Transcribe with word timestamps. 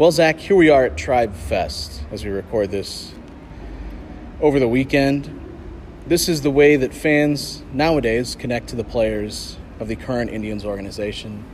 Well, 0.00 0.10
Zach, 0.10 0.38
here 0.38 0.56
we 0.56 0.70
are 0.70 0.86
at 0.86 0.96
Tribe 0.96 1.34
Fest 1.34 2.00
as 2.10 2.24
we 2.24 2.30
record 2.30 2.70
this 2.70 3.12
over 4.40 4.58
the 4.58 4.66
weekend. 4.66 5.28
This 6.06 6.26
is 6.26 6.40
the 6.40 6.50
way 6.50 6.76
that 6.76 6.94
fans 6.94 7.62
nowadays 7.74 8.34
connect 8.34 8.68
to 8.68 8.76
the 8.76 8.82
players 8.82 9.58
of 9.78 9.88
the 9.88 9.96
current 9.96 10.30
Indians 10.30 10.64
organization. 10.64 11.44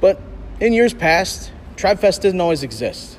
But 0.00 0.20
in 0.58 0.72
years 0.72 0.94
past, 0.94 1.52
Tribe 1.76 2.00
Fest 2.00 2.22
didn't 2.22 2.40
always 2.40 2.64
exist. 2.64 3.16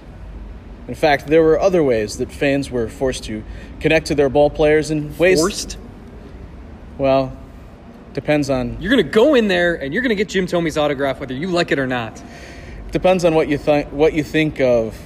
In 0.89 0.95
fact, 0.95 1.27
there 1.27 1.41
were 1.41 1.57
other 1.57 1.81
ways 1.81 2.17
that 2.17 2.29
fans 2.29 2.69
were 2.69 2.89
forced 2.89 3.23
to 3.23 3.41
connect 3.79 4.07
to 4.07 4.15
their 4.15 4.27
ball 4.27 4.49
players 4.49 4.91
in 4.91 5.17
ways. 5.17 5.39
Forced? 5.39 5.77
Well, 6.97 7.31
depends 8.11 8.49
on 8.49 8.81
You're 8.81 8.91
going 8.91 9.05
to 9.05 9.09
go 9.09 9.33
in 9.33 9.47
there 9.47 9.75
and 9.75 9.93
you're 9.93 10.03
going 10.03 10.09
to 10.09 10.15
get 10.15 10.27
Jim 10.27 10.45
Thome's 10.45 10.77
autograph 10.77 11.21
whether 11.21 11.33
you 11.33 11.47
like 11.47 11.71
it 11.71 11.79
or 11.79 11.87
not. 11.87 12.21
Depends 12.93 13.25
on 13.25 13.35
what 13.35 13.49
you 13.49 13.57
think 13.57 13.91
what 13.91 14.13
you 14.13 14.23
think 14.23 14.61
of 14.61 14.97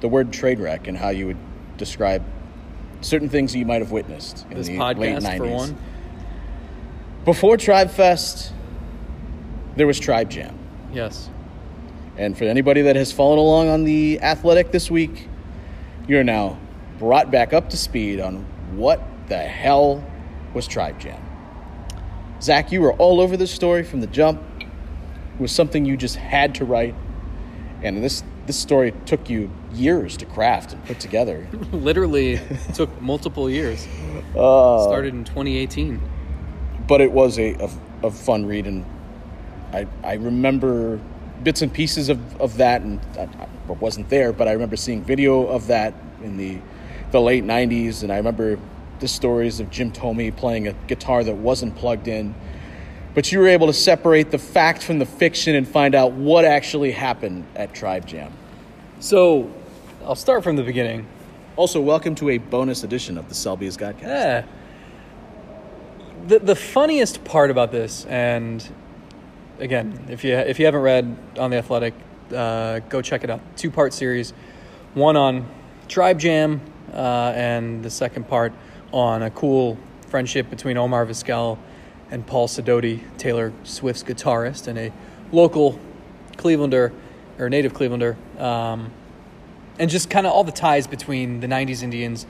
the 0.00 0.08
word 0.08 0.32
trade 0.32 0.58
wreck 0.58 0.88
and 0.88 0.96
how 0.98 1.10
you 1.10 1.26
would 1.26 1.36
describe 1.76 2.24
certain 3.00 3.28
things 3.28 3.54
you 3.54 3.64
might 3.66 3.80
have 3.82 3.92
witnessed 3.92 4.44
in 4.50 4.56
This 4.56 4.66
the 4.66 4.78
late 4.78 4.96
podcast, 4.96 5.22
90s. 5.22 5.36
for 5.38 5.46
one. 5.46 5.78
Before 7.24 7.56
Tribe 7.56 7.90
Fest, 7.90 8.52
there 9.76 9.86
was 9.86 10.00
Tribe 10.00 10.30
Jam. 10.30 10.58
Yes. 10.92 11.28
And 12.16 12.36
for 12.36 12.44
anybody 12.44 12.82
that 12.82 12.96
has 12.96 13.12
followed 13.12 13.38
along 13.38 13.68
on 13.68 13.84
the 13.84 14.20
athletic 14.20 14.70
this 14.72 14.90
week, 14.90 15.28
you're 16.06 16.24
now 16.24 16.58
brought 16.98 17.30
back 17.30 17.52
up 17.52 17.70
to 17.70 17.76
speed 17.76 18.20
on 18.20 18.44
what 18.76 19.02
the 19.28 19.38
hell 19.38 20.04
was 20.54 20.66
Tribe 20.66 20.98
Jam. 21.00 21.20
Zach, 22.40 22.70
you 22.72 22.80
were 22.82 22.92
all 22.94 23.20
over 23.20 23.36
this 23.36 23.50
story 23.50 23.82
from 23.82 24.00
the 24.00 24.06
jump. 24.06 24.40
Was 25.38 25.52
something 25.52 25.84
you 25.84 25.96
just 25.96 26.16
had 26.16 26.54
to 26.56 26.64
write. 26.64 26.94
And 27.82 28.02
this 28.02 28.22
this 28.46 28.56
story 28.58 28.92
took 29.06 29.28
you 29.30 29.50
years 29.72 30.16
to 30.18 30.26
craft 30.26 30.72
and 30.74 30.84
put 30.84 31.00
together. 31.00 31.46
Literally 31.72 32.40
took 32.74 33.00
multiple 33.00 33.48
years. 33.48 33.86
Uh, 34.36 34.82
Started 34.84 35.14
in 35.14 35.24
2018. 35.24 36.00
but 36.86 37.00
it 37.00 37.10
was 37.10 37.38
a, 37.38 37.54
a, 37.54 37.70
a 38.06 38.10
fun 38.10 38.44
read 38.46 38.66
and 38.66 38.84
I, 39.72 39.86
I 40.02 40.14
remember 40.14 41.00
bits 41.42 41.62
and 41.62 41.72
pieces 41.72 42.08
of, 42.10 42.18
of 42.40 42.58
that 42.58 42.82
and 42.82 43.00
I, 43.18 43.22
I 43.68 43.72
wasn't 43.72 44.10
there 44.10 44.32
but 44.32 44.46
I 44.48 44.52
remember 44.52 44.76
seeing 44.76 45.02
video 45.02 45.46
of 45.46 45.66
that 45.68 45.94
in 46.22 46.36
the 46.36 46.58
the 47.10 47.20
late 47.20 47.44
90s 47.44 48.02
and 48.02 48.12
I 48.12 48.16
remember 48.18 48.58
the 49.00 49.08
stories 49.08 49.58
of 49.60 49.70
Jim 49.70 49.90
Thome 49.92 50.30
playing 50.36 50.68
a 50.68 50.74
guitar 50.86 51.24
that 51.24 51.34
wasn't 51.36 51.74
plugged 51.76 52.06
in 52.08 52.34
but 53.14 53.30
you 53.30 53.38
were 53.38 53.48
able 53.48 53.68
to 53.68 53.72
separate 53.72 54.30
the 54.30 54.38
fact 54.38 54.82
from 54.82 54.98
the 54.98 55.06
fiction 55.06 55.54
and 55.54 55.66
find 55.66 55.94
out 55.94 56.12
what 56.12 56.44
actually 56.44 56.90
happened 56.90 57.46
at 57.54 57.72
Tribe 57.72 58.06
Jam. 58.06 58.32
So, 59.00 59.50
I'll 60.04 60.16
start 60.16 60.42
from 60.42 60.56
the 60.56 60.62
beginning. 60.62 61.06
Also, 61.56 61.80
welcome 61.80 62.14
to 62.16 62.30
a 62.30 62.38
bonus 62.38 62.82
edition 62.82 63.16
of 63.16 63.28
the 63.28 63.34
Selby's 63.34 63.76
Godcast. 63.76 64.02
Yeah. 64.02 64.44
The 66.26 66.38
the 66.40 66.56
funniest 66.56 67.24
part 67.24 67.50
about 67.50 67.70
this, 67.70 68.06
and 68.06 68.66
again, 69.60 70.06
if 70.08 70.24
you 70.24 70.34
if 70.34 70.58
you 70.58 70.64
haven't 70.64 70.80
read 70.80 71.16
on 71.38 71.50
the 71.50 71.58
Athletic, 71.58 71.94
uh, 72.34 72.80
go 72.88 73.02
check 73.02 73.24
it 73.24 73.30
out. 73.30 73.40
Two 73.56 73.70
part 73.70 73.92
series, 73.92 74.32
one 74.94 75.16
on 75.16 75.46
Tribe 75.86 76.18
Jam, 76.18 76.60
uh, 76.92 77.32
and 77.36 77.84
the 77.84 77.90
second 77.90 78.26
part 78.26 78.52
on 78.90 79.22
a 79.22 79.30
cool 79.30 79.78
friendship 80.08 80.50
between 80.50 80.76
Omar 80.76 81.06
Vizquel 81.06 81.58
and 82.14 82.24
Paul 82.24 82.46
Sidoti, 82.46 83.00
Taylor 83.18 83.52
Swift's 83.64 84.04
guitarist, 84.04 84.68
and 84.68 84.78
a 84.78 84.92
local 85.32 85.80
Clevelander 86.36 86.92
or 87.40 87.50
native 87.50 87.72
Clevelander. 87.72 88.16
Um, 88.40 88.92
and 89.80 89.90
just 89.90 90.08
kind 90.10 90.24
of 90.24 90.32
all 90.32 90.44
the 90.44 90.52
ties 90.52 90.86
between 90.86 91.40
the 91.40 91.48
90s 91.48 91.82
Indians 91.82 92.24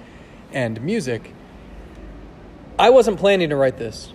and 0.55 0.81
music. 0.81 1.35
I 2.79 2.89
wasn't 2.89 3.19
planning 3.19 3.51
to 3.51 3.57
write 3.57 3.77
this. 3.77 4.11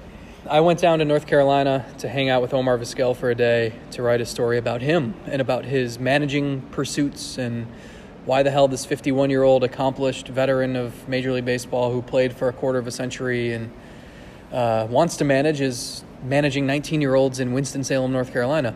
I 0.49 0.61
went 0.61 0.79
down 0.79 0.99
to 0.99 1.05
North 1.05 1.27
Carolina 1.27 1.85
to 1.99 2.09
hang 2.09 2.29
out 2.29 2.41
with 2.41 2.51
Omar 2.55 2.79
Vizquel 2.79 3.15
for 3.15 3.29
a 3.29 3.35
day 3.35 3.73
to 3.91 4.01
write 4.01 4.21
a 4.21 4.25
story 4.25 4.57
about 4.57 4.81
him 4.81 5.13
and 5.27 5.39
about 5.39 5.65
his 5.65 5.99
managing 5.99 6.61
pursuits 6.71 7.37
and 7.37 7.67
why 8.25 8.41
the 8.41 8.49
hell 8.49 8.67
this 8.67 8.85
51 8.85 9.29
year 9.29 9.43
old 9.43 9.63
accomplished 9.63 10.29
veteran 10.29 10.75
of 10.75 11.07
Major 11.07 11.31
League 11.31 11.45
Baseball 11.45 11.91
who 11.91 12.01
played 12.01 12.33
for 12.33 12.49
a 12.49 12.53
quarter 12.53 12.79
of 12.79 12.87
a 12.87 12.91
century 12.91 13.53
and 13.53 13.71
uh, 14.51 14.87
wants 14.89 15.17
to 15.17 15.25
manage 15.25 15.61
is 15.61 16.03
managing 16.23 16.65
19 16.65 17.01
year 17.01 17.15
olds 17.15 17.39
in 17.39 17.53
Winston-Salem, 17.53 18.11
North 18.11 18.31
Carolina 18.33 18.75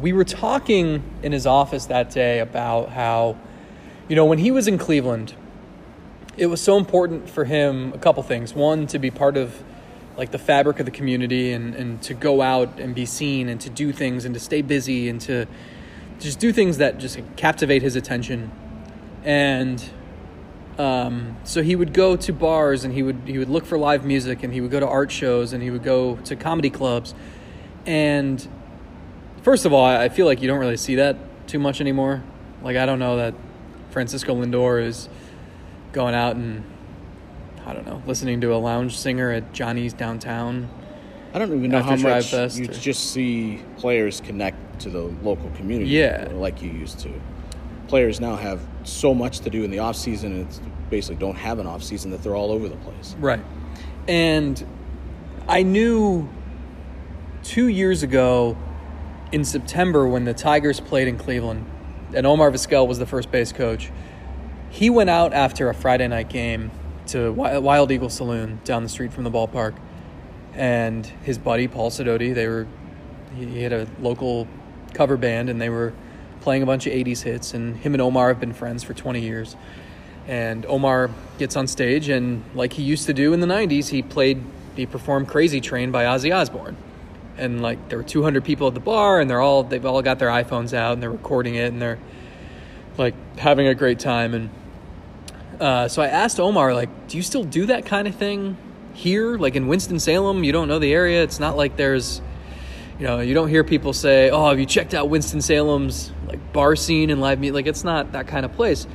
we 0.00 0.12
were 0.12 0.24
talking 0.24 1.02
in 1.22 1.32
his 1.32 1.46
office 1.46 1.86
that 1.86 2.10
day 2.10 2.40
about 2.40 2.90
how, 2.90 3.36
you 4.08 4.16
know, 4.16 4.24
when 4.24 4.38
he 4.38 4.50
was 4.50 4.68
in 4.68 4.78
Cleveland, 4.78 5.34
it 6.36 6.46
was 6.46 6.60
so 6.60 6.76
important 6.76 7.30
for 7.30 7.44
him 7.44 7.92
a 7.94 7.98
couple 7.98 8.22
things. 8.22 8.54
One, 8.54 8.86
to 8.88 8.98
be 8.98 9.10
part 9.10 9.36
of 9.36 9.62
like 10.16 10.30
the 10.30 10.38
fabric 10.38 10.80
of 10.80 10.86
the 10.86 10.92
community 10.92 11.52
and, 11.52 11.74
and 11.74 12.02
to 12.02 12.14
go 12.14 12.42
out 12.42 12.78
and 12.78 12.94
be 12.94 13.06
seen 13.06 13.48
and 13.48 13.60
to 13.60 13.70
do 13.70 13.92
things 13.92 14.24
and 14.24 14.34
to 14.34 14.40
stay 14.40 14.62
busy 14.62 15.08
and 15.08 15.20
to 15.22 15.46
just 16.18 16.38
do 16.38 16.52
things 16.52 16.78
that 16.78 16.98
just 16.98 17.18
captivate 17.36 17.82
his 17.82 17.96
attention. 17.96 18.50
And 19.24 19.82
um, 20.78 21.36
so 21.44 21.62
he 21.62 21.74
would 21.76 21.92
go 21.94 22.16
to 22.16 22.32
bars 22.32 22.84
and 22.84 22.92
he 22.92 23.02
would 23.02 23.16
he 23.26 23.38
would 23.38 23.48
look 23.48 23.64
for 23.64 23.78
live 23.78 24.04
music 24.04 24.42
and 24.42 24.52
he 24.52 24.60
would 24.60 24.70
go 24.70 24.80
to 24.80 24.86
art 24.86 25.10
shows 25.10 25.52
and 25.52 25.62
he 25.62 25.70
would 25.70 25.82
go 25.82 26.16
to 26.24 26.36
comedy 26.36 26.70
clubs. 26.70 27.14
And 27.86 28.46
first 29.42 29.64
of 29.64 29.72
all, 29.72 29.84
I 29.84 30.08
feel 30.08 30.26
like 30.26 30.42
you 30.42 30.48
don't 30.48 30.58
really 30.58 30.76
see 30.76 30.96
that 30.96 31.16
too 31.46 31.58
much 31.58 31.80
anymore. 31.80 32.22
Like 32.62 32.76
I 32.76 32.84
don't 32.86 32.98
know 32.98 33.16
that 33.16 33.34
Francisco 33.90 34.34
Lindor 34.34 34.84
is 34.84 35.08
going 35.92 36.14
out 36.14 36.36
and 36.36 36.62
I 37.64 37.72
don't 37.72 37.86
know, 37.86 38.02
listening 38.06 38.40
to 38.42 38.54
a 38.54 38.56
lounge 38.58 38.96
singer 38.96 39.30
at 39.30 39.52
Johnny's 39.52 39.92
downtown. 39.92 40.68
I 41.34 41.38
don't 41.38 41.52
even 41.56 41.70
know 41.70 41.82
how 41.82 41.96
much 41.96 42.32
you 42.32 42.64
or- 42.64 42.72
just 42.72 43.12
see 43.12 43.62
players 43.78 44.20
connect 44.20 44.80
to 44.80 44.90
the 44.90 45.00
local 45.22 45.50
community 45.56 45.90
Yeah. 45.90 46.28
like 46.32 46.62
you 46.62 46.70
used 46.70 46.98
to. 47.00 47.10
Players 47.88 48.20
now 48.20 48.36
have 48.36 48.60
so 48.84 49.14
much 49.14 49.40
to 49.40 49.50
do 49.50 49.64
in 49.64 49.70
the 49.70 49.78
off 49.78 49.96
season 49.96 50.32
and 50.32 50.46
it's 50.46 50.60
basically 50.90 51.16
don't 51.16 51.36
have 51.36 51.58
an 51.58 51.66
off 51.66 51.82
season 51.82 52.10
that 52.10 52.22
they're 52.22 52.36
all 52.36 52.50
over 52.50 52.68
the 52.68 52.76
place. 52.76 53.14
Right. 53.18 53.44
And 54.08 54.64
I 55.48 55.62
knew 55.62 56.28
two 57.42 57.68
years 57.68 58.02
ago 58.02 58.56
in 59.32 59.44
September 59.44 60.06
when 60.06 60.24
the 60.24 60.34
Tigers 60.34 60.80
played 60.80 61.08
in 61.08 61.18
Cleveland 61.18 61.70
and 62.14 62.26
Omar 62.26 62.50
Vizquel 62.50 62.86
was 62.86 62.98
the 62.98 63.06
first 63.06 63.30
base 63.30 63.52
coach. 63.52 63.90
He 64.70 64.90
went 64.90 65.10
out 65.10 65.32
after 65.32 65.68
a 65.68 65.74
Friday 65.74 66.08
night 66.08 66.28
game 66.28 66.70
to 67.08 67.32
Wild 67.32 67.90
Eagle 67.92 68.10
Saloon 68.10 68.60
down 68.64 68.82
the 68.82 68.88
street 68.88 69.12
from 69.12 69.24
the 69.24 69.30
ballpark. 69.30 69.76
And 70.54 71.06
his 71.06 71.38
buddy 71.38 71.68
Paul 71.68 71.90
Sidoti, 71.90 72.34
they 72.34 72.46
were 72.46 72.66
he 73.36 73.46
he 73.46 73.62
had 73.62 73.72
a 73.72 73.86
local 74.00 74.48
cover 74.94 75.16
band 75.16 75.50
and 75.50 75.60
they 75.60 75.68
were 75.68 75.92
playing 76.46 76.62
a 76.62 76.66
bunch 76.66 76.86
of 76.86 76.92
80s 76.92 77.22
hits 77.22 77.54
and 77.54 77.76
him 77.78 77.92
and 77.92 78.00
Omar 78.00 78.28
have 78.28 78.38
been 78.38 78.52
friends 78.52 78.84
for 78.84 78.94
20 78.94 79.20
years. 79.20 79.56
And 80.28 80.64
Omar 80.66 81.10
gets 81.38 81.56
on 81.56 81.66
stage 81.66 82.08
and 82.08 82.44
like 82.54 82.72
he 82.72 82.84
used 82.84 83.06
to 83.06 83.12
do 83.12 83.32
in 83.32 83.40
the 83.40 83.48
90s, 83.48 83.88
he 83.88 84.00
played 84.00 84.44
he 84.76 84.86
performed 84.86 85.26
Crazy 85.26 85.60
Train 85.60 85.90
by 85.90 86.04
Ozzy 86.04 86.32
Osbourne. 86.32 86.76
And 87.36 87.62
like 87.62 87.88
there 87.88 87.98
were 87.98 88.04
200 88.04 88.44
people 88.44 88.68
at 88.68 88.74
the 88.74 88.80
bar 88.80 89.20
and 89.20 89.28
they're 89.28 89.40
all 89.40 89.64
they've 89.64 89.84
all 89.84 90.00
got 90.02 90.20
their 90.20 90.28
iPhones 90.28 90.72
out 90.72 90.92
and 90.92 91.02
they're 91.02 91.10
recording 91.10 91.56
it 91.56 91.72
and 91.72 91.82
they're 91.82 91.98
like 92.96 93.14
having 93.38 93.66
a 93.66 93.74
great 93.74 93.98
time 93.98 94.32
and 94.32 94.50
uh, 95.60 95.88
so 95.88 96.00
I 96.00 96.06
asked 96.06 96.38
Omar 96.38 96.74
like, 96.74 97.08
"Do 97.08 97.16
you 97.16 97.24
still 97.24 97.42
do 97.42 97.66
that 97.66 97.86
kind 97.86 98.06
of 98.06 98.14
thing 98.14 98.56
here 98.94 99.36
like 99.36 99.56
in 99.56 99.66
Winston-Salem? 99.66 100.44
You 100.44 100.52
don't 100.52 100.68
know 100.68 100.78
the 100.78 100.92
area. 100.92 101.24
It's 101.24 101.40
not 101.40 101.56
like 101.56 101.76
there's 101.76 102.20
you 102.98 103.06
know, 103.06 103.20
you 103.20 103.34
don't 103.34 103.48
hear 103.48 103.64
people 103.64 103.92
say, 103.92 104.30
"Oh, 104.30 104.48
have 104.48 104.58
you 104.58 104.66
checked 104.66 104.94
out 104.94 105.08
Winston-Salem's 105.08 106.12
like 106.26 106.52
bar 106.52 106.76
scene 106.76 107.10
and 107.10 107.20
live 107.20 107.38
music?" 107.38 107.54
Like 107.54 107.66
it's 107.66 107.84
not 107.84 108.12
that 108.12 108.26
kind 108.26 108.44
of 108.44 108.52
place. 108.52 108.86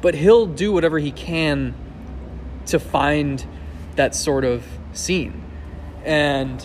But 0.00 0.14
he'll 0.14 0.46
do 0.46 0.72
whatever 0.72 0.98
he 0.98 1.10
can 1.10 1.74
to 2.66 2.78
find 2.78 3.44
that 3.96 4.14
sort 4.14 4.44
of 4.44 4.64
scene. 4.92 5.44
And 6.04 6.64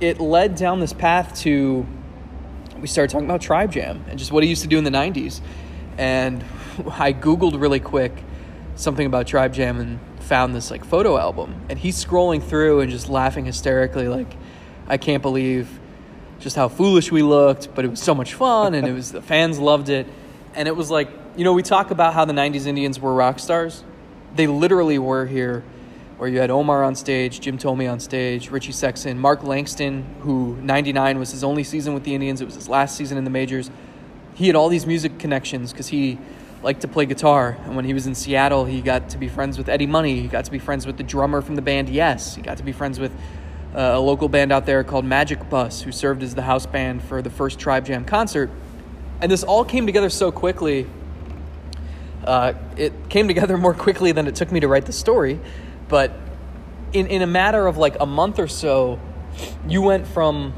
it 0.00 0.20
led 0.20 0.56
down 0.56 0.80
this 0.80 0.92
path 0.92 1.38
to 1.40 1.86
we 2.80 2.88
started 2.88 3.12
talking 3.12 3.26
about 3.26 3.40
Tribe 3.40 3.72
Jam 3.72 4.04
and 4.08 4.18
just 4.18 4.32
what 4.32 4.42
he 4.42 4.48
used 4.50 4.62
to 4.62 4.68
do 4.68 4.76
in 4.78 4.84
the 4.84 4.90
90s. 4.90 5.40
And 5.96 6.44
I 6.90 7.12
googled 7.12 7.60
really 7.60 7.80
quick 7.80 8.12
something 8.74 9.06
about 9.06 9.28
Tribe 9.28 9.54
Jam 9.54 9.78
and 9.78 10.00
found 10.20 10.54
this 10.54 10.70
like 10.70 10.84
photo 10.84 11.18
album 11.18 11.54
and 11.68 11.78
he's 11.78 12.02
scrolling 12.02 12.42
through 12.42 12.80
and 12.80 12.90
just 12.90 13.10
laughing 13.10 13.44
hysterically 13.44 14.08
like 14.08 14.34
I 14.88 14.96
can't 14.96 15.22
believe 15.22 15.68
just 16.44 16.56
how 16.56 16.68
foolish 16.68 17.10
we 17.10 17.22
looked, 17.22 17.74
but 17.74 17.86
it 17.86 17.88
was 17.88 18.02
so 18.02 18.14
much 18.14 18.34
fun 18.34 18.74
and 18.74 18.86
it 18.86 18.92
was 18.92 19.10
the 19.10 19.22
fans 19.22 19.58
loved 19.58 19.88
it. 19.88 20.06
And 20.54 20.68
it 20.68 20.76
was 20.76 20.90
like, 20.90 21.08
you 21.36 21.42
know, 21.42 21.54
we 21.54 21.62
talk 21.62 21.90
about 21.90 22.12
how 22.12 22.26
the 22.26 22.34
90s 22.34 22.66
Indians 22.66 23.00
were 23.00 23.14
rock 23.14 23.38
stars. 23.38 23.82
They 24.36 24.46
literally 24.46 24.98
were 24.98 25.24
here 25.24 25.64
where 26.18 26.28
you 26.28 26.38
had 26.38 26.50
Omar 26.50 26.84
on 26.84 26.94
stage, 26.96 27.40
Jim 27.40 27.56
Thome 27.56 27.90
on 27.90 27.98
stage, 27.98 28.50
Richie 28.50 28.72
Sexson, 28.72 29.16
Mark 29.16 29.42
Langston, 29.42 30.04
who 30.20 30.56
99 30.56 31.18
was 31.18 31.30
his 31.30 31.42
only 31.42 31.64
season 31.64 31.94
with 31.94 32.04
the 32.04 32.14
Indians. 32.14 32.42
It 32.42 32.44
was 32.44 32.54
his 32.54 32.68
last 32.68 32.94
season 32.94 33.16
in 33.16 33.24
the 33.24 33.30
majors. 33.30 33.70
he 34.34 34.46
had 34.46 34.54
all 34.54 34.68
these 34.68 34.86
music 34.86 35.18
connections 35.18 35.72
because 35.72 35.88
he 35.88 36.18
liked 36.62 36.82
to 36.82 36.88
play 36.88 37.06
guitar. 37.06 37.56
And 37.64 37.74
when 37.74 37.86
he 37.86 37.94
was 37.94 38.06
in 38.06 38.14
Seattle, 38.14 38.66
he 38.66 38.82
got 38.82 39.08
to 39.10 39.18
be 39.18 39.28
friends 39.28 39.56
with 39.56 39.70
Eddie 39.70 39.86
Money. 39.86 40.20
He 40.20 40.28
got 40.28 40.44
to 40.44 40.50
be 40.50 40.58
friends 40.58 40.86
with 40.86 40.98
the 40.98 41.02
drummer 41.02 41.40
from 41.40 41.56
the 41.56 41.62
band 41.62 41.88
Yes. 41.88 42.34
He 42.34 42.42
got 42.42 42.58
to 42.58 42.62
be 42.62 42.72
friends 42.72 43.00
with 43.00 43.12
uh, 43.74 43.92
a 43.94 44.00
local 44.00 44.28
band 44.28 44.52
out 44.52 44.66
there 44.66 44.84
called 44.84 45.04
Magic 45.04 45.48
Bus, 45.50 45.80
who 45.82 45.92
served 45.92 46.22
as 46.22 46.34
the 46.34 46.42
house 46.42 46.66
band 46.66 47.02
for 47.02 47.22
the 47.22 47.30
first 47.30 47.58
Tribe 47.58 47.86
Jam 47.86 48.04
concert. 48.04 48.50
And 49.20 49.30
this 49.30 49.42
all 49.42 49.64
came 49.64 49.86
together 49.86 50.10
so 50.10 50.30
quickly. 50.30 50.86
Uh, 52.24 52.54
it 52.76 52.92
came 53.08 53.28
together 53.28 53.56
more 53.58 53.74
quickly 53.74 54.12
than 54.12 54.26
it 54.26 54.34
took 54.34 54.52
me 54.52 54.60
to 54.60 54.68
write 54.68 54.86
the 54.86 54.92
story. 54.92 55.40
But 55.88 56.12
in, 56.92 57.08
in 57.08 57.22
a 57.22 57.26
matter 57.26 57.66
of 57.66 57.76
like 57.76 57.96
a 58.00 58.06
month 58.06 58.38
or 58.38 58.48
so, 58.48 59.00
you 59.66 59.82
went 59.82 60.06
from 60.06 60.54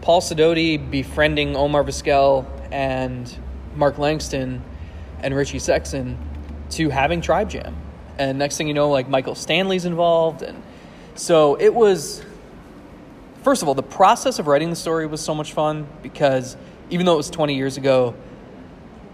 Paul 0.00 0.20
Sidoti 0.20 0.78
befriending 0.90 1.56
Omar 1.56 1.82
Vizquel 1.82 2.46
and 2.70 3.36
Mark 3.74 3.98
Langston 3.98 4.62
and 5.20 5.34
Richie 5.34 5.58
Sexson 5.58 6.16
to 6.70 6.90
having 6.90 7.20
Tribe 7.20 7.50
Jam. 7.50 7.76
And 8.18 8.38
next 8.38 8.56
thing 8.56 8.68
you 8.68 8.74
know, 8.74 8.88
like 8.90 9.08
Michael 9.08 9.34
Stanley's 9.34 9.84
involved. 9.84 10.42
And 10.42 10.62
so 11.14 11.56
it 11.56 11.74
was, 11.74 12.22
first 13.46 13.62
of 13.62 13.68
all, 13.68 13.74
the 13.74 13.82
process 13.82 14.40
of 14.40 14.48
writing 14.48 14.70
the 14.70 14.74
story 14.74 15.06
was 15.06 15.20
so 15.20 15.32
much 15.32 15.52
fun 15.52 15.86
because 16.02 16.56
even 16.90 17.06
though 17.06 17.12
it 17.12 17.16
was 17.16 17.30
20 17.30 17.54
years 17.54 17.76
ago, 17.76 18.12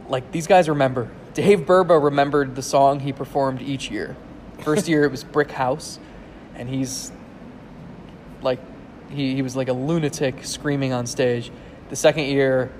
like 0.08 0.32
these 0.32 0.46
guys 0.46 0.70
remember. 0.70 1.10
Dave 1.34 1.66
Burba 1.66 2.02
remembered 2.02 2.54
the 2.56 2.62
song 2.62 3.00
he 3.00 3.12
performed 3.12 3.60
each 3.60 3.90
year. 3.90 4.16
First 4.60 4.88
year 4.88 5.04
it 5.04 5.10
was 5.10 5.22
Brick 5.22 5.50
House, 5.50 5.98
and 6.54 6.66
he's 6.66 7.12
like, 8.40 8.58
he, 9.10 9.34
he 9.34 9.42
was 9.42 9.54
like 9.54 9.68
a 9.68 9.74
lunatic 9.74 10.46
screaming 10.46 10.94
on 10.94 11.06
stage. 11.06 11.52
The 11.90 11.96
second 11.96 12.24
year, 12.24 12.72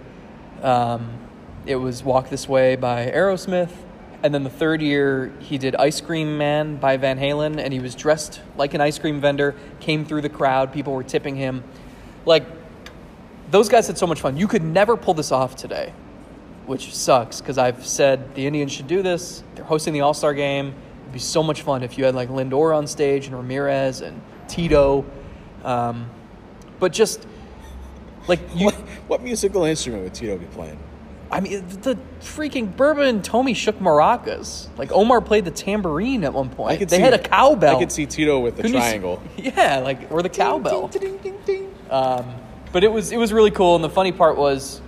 um, 0.62 1.18
it 1.66 1.76
was 1.76 2.02
Walk 2.02 2.30
This 2.30 2.48
Way 2.48 2.76
by 2.76 3.10
Aerosmith. 3.10 3.72
And 4.22 4.32
then 4.32 4.44
the 4.44 4.50
third 4.50 4.80
year, 4.80 5.32
he 5.40 5.58
did 5.58 5.74
Ice 5.76 6.00
Cream 6.00 6.38
Man 6.38 6.76
by 6.76 6.96
Van 6.96 7.18
Halen, 7.18 7.58
and 7.58 7.72
he 7.72 7.80
was 7.80 7.96
dressed 7.96 8.40
like 8.56 8.72
an 8.74 8.80
ice 8.80 8.98
cream 8.98 9.20
vendor, 9.20 9.56
came 9.80 10.04
through 10.04 10.22
the 10.22 10.28
crowd, 10.28 10.72
people 10.72 10.92
were 10.92 11.02
tipping 11.02 11.34
him. 11.34 11.64
Like, 12.24 12.44
those 13.50 13.68
guys 13.68 13.88
had 13.88 13.98
so 13.98 14.06
much 14.06 14.20
fun. 14.20 14.36
You 14.36 14.46
could 14.46 14.62
never 14.62 14.96
pull 14.96 15.14
this 15.14 15.32
off 15.32 15.56
today, 15.56 15.92
which 16.66 16.94
sucks 16.94 17.40
because 17.40 17.58
I've 17.58 17.84
said 17.84 18.34
the 18.34 18.46
Indians 18.46 18.72
should 18.72 18.86
do 18.86 19.02
this. 19.02 19.42
They're 19.56 19.64
hosting 19.64 19.92
the 19.92 20.02
All 20.02 20.14
Star 20.14 20.34
game. 20.34 20.72
It'd 21.02 21.12
be 21.12 21.18
so 21.18 21.42
much 21.42 21.62
fun 21.62 21.82
if 21.82 21.98
you 21.98 22.04
had 22.04 22.14
like 22.14 22.28
Lindor 22.28 22.74
on 22.76 22.86
stage 22.86 23.26
and 23.26 23.36
Ramirez 23.36 24.00
and 24.00 24.22
Tito. 24.48 25.04
Um, 25.64 26.08
but 26.78 26.92
just 26.92 27.26
like 28.28 28.40
you, 28.54 28.66
What, 28.66 28.74
what 29.08 29.22
musical 29.22 29.64
instrument 29.64 30.04
would 30.04 30.14
Tito 30.14 30.38
be 30.38 30.46
playing? 30.46 30.78
I 31.32 31.40
mean, 31.40 31.66
the 31.80 31.96
freaking 32.20 32.76
Burba 32.76 33.08
and 33.08 33.24
Thome 33.24 33.56
shook 33.56 33.78
maracas. 33.78 34.68
Like 34.76 34.92
Omar 34.92 35.22
played 35.22 35.46
the 35.46 35.50
tambourine 35.50 36.24
at 36.24 36.34
one 36.34 36.50
point. 36.50 36.72
I 36.72 36.76
could 36.76 36.90
they 36.90 36.98
see, 36.98 37.02
had 37.02 37.14
a 37.14 37.18
cowbell. 37.18 37.76
I 37.76 37.78
could 37.80 37.90
see 37.90 38.04
Tito 38.04 38.38
with 38.38 38.56
the 38.56 38.62
Couldn't 38.62 38.74
you 38.76 38.80
s- 38.80 38.90
triangle. 38.90 39.22
yeah, 39.38 39.78
like 39.78 40.12
or 40.12 40.22
the 40.22 40.28
cowbell. 40.28 40.90
Um, 41.90 42.34
but 42.70 42.84
it 42.84 42.92
was 42.92 43.12
it 43.12 43.16
was 43.16 43.32
really 43.32 43.50
cool, 43.50 43.74
and 43.74 43.82
the 43.82 43.90
funny 43.90 44.12
part 44.12 44.36
was 44.36 44.82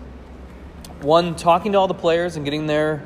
one 1.00 1.34
talking 1.34 1.72
to 1.72 1.78
all 1.78 1.88
the 1.88 1.94
players 1.94 2.36
and 2.36 2.44
getting 2.44 2.66
their 2.66 3.02